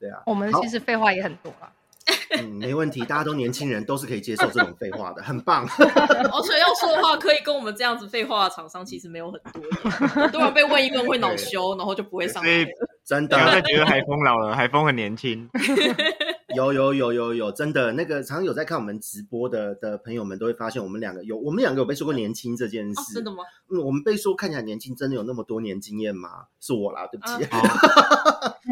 [0.00, 1.72] 对啊，我们其实废话也很多啊。
[2.38, 5.66] 嗯，没问题，大家都年轻人，都是可以接受这种废话的，很棒。
[5.78, 12.66] 而且要说的话，可以跟我们这样子废话的厂商其实没有很多，突然被问一问会恼羞，然后就不会上来。
[13.04, 15.48] 真的，不要再觉得海峰老了，海峰很年轻。
[16.56, 23.00] 有有有有有，真的那个常常有在看我们直播的的朋友们都会发现，我们两个有我们两个有被说过年轻这件事。
[23.00, 23.44] 哦，真的吗？
[23.70, 26.46] 嗯，我们被说看起来年轻，真的有那么多年经验吗？
[26.60, 27.48] 是我啦，对不起。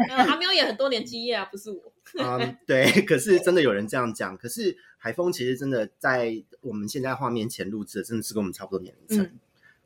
[0.09, 1.93] 阿喵也很多年经验啊，不是我。
[2.19, 2.89] 嗯，对。
[3.03, 4.37] 可是真的有人这样讲。
[4.37, 9.25] 可是海峰其实真的在我们现在画面前录制的，真的是跟我们差不多年龄层。
[9.25, 9.39] 嗯、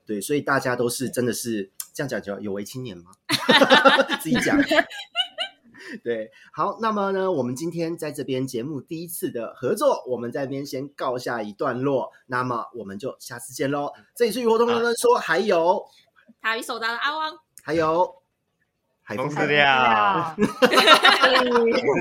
[0.06, 3.12] 对，所以大家都是真的是这样讲，叫有为青年吗？
[4.22, 4.58] 自己讲。
[6.04, 12.12] 对，好，那么呢，我们今天在这边节目第一次的合作，我们在这边先告下一段落。
[12.28, 13.92] 那么我们就下次见喽。
[14.16, 15.86] 这里是鱼活通通说，还有
[16.42, 17.34] 台语手札的阿汪，
[17.64, 18.16] 还有
[19.02, 20.36] 海风饲料，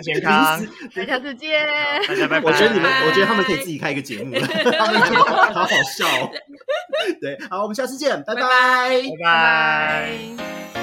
[0.03, 0.61] 健康，
[1.07, 1.67] 下次见，
[2.07, 2.51] 大家拜拜。
[2.51, 6.31] 我觉得你们，我觉得他们可以自己开一个节目， 他们觉得好好笑哦。
[7.21, 10.82] 对，好，我们下次见，拜拜，拜拜。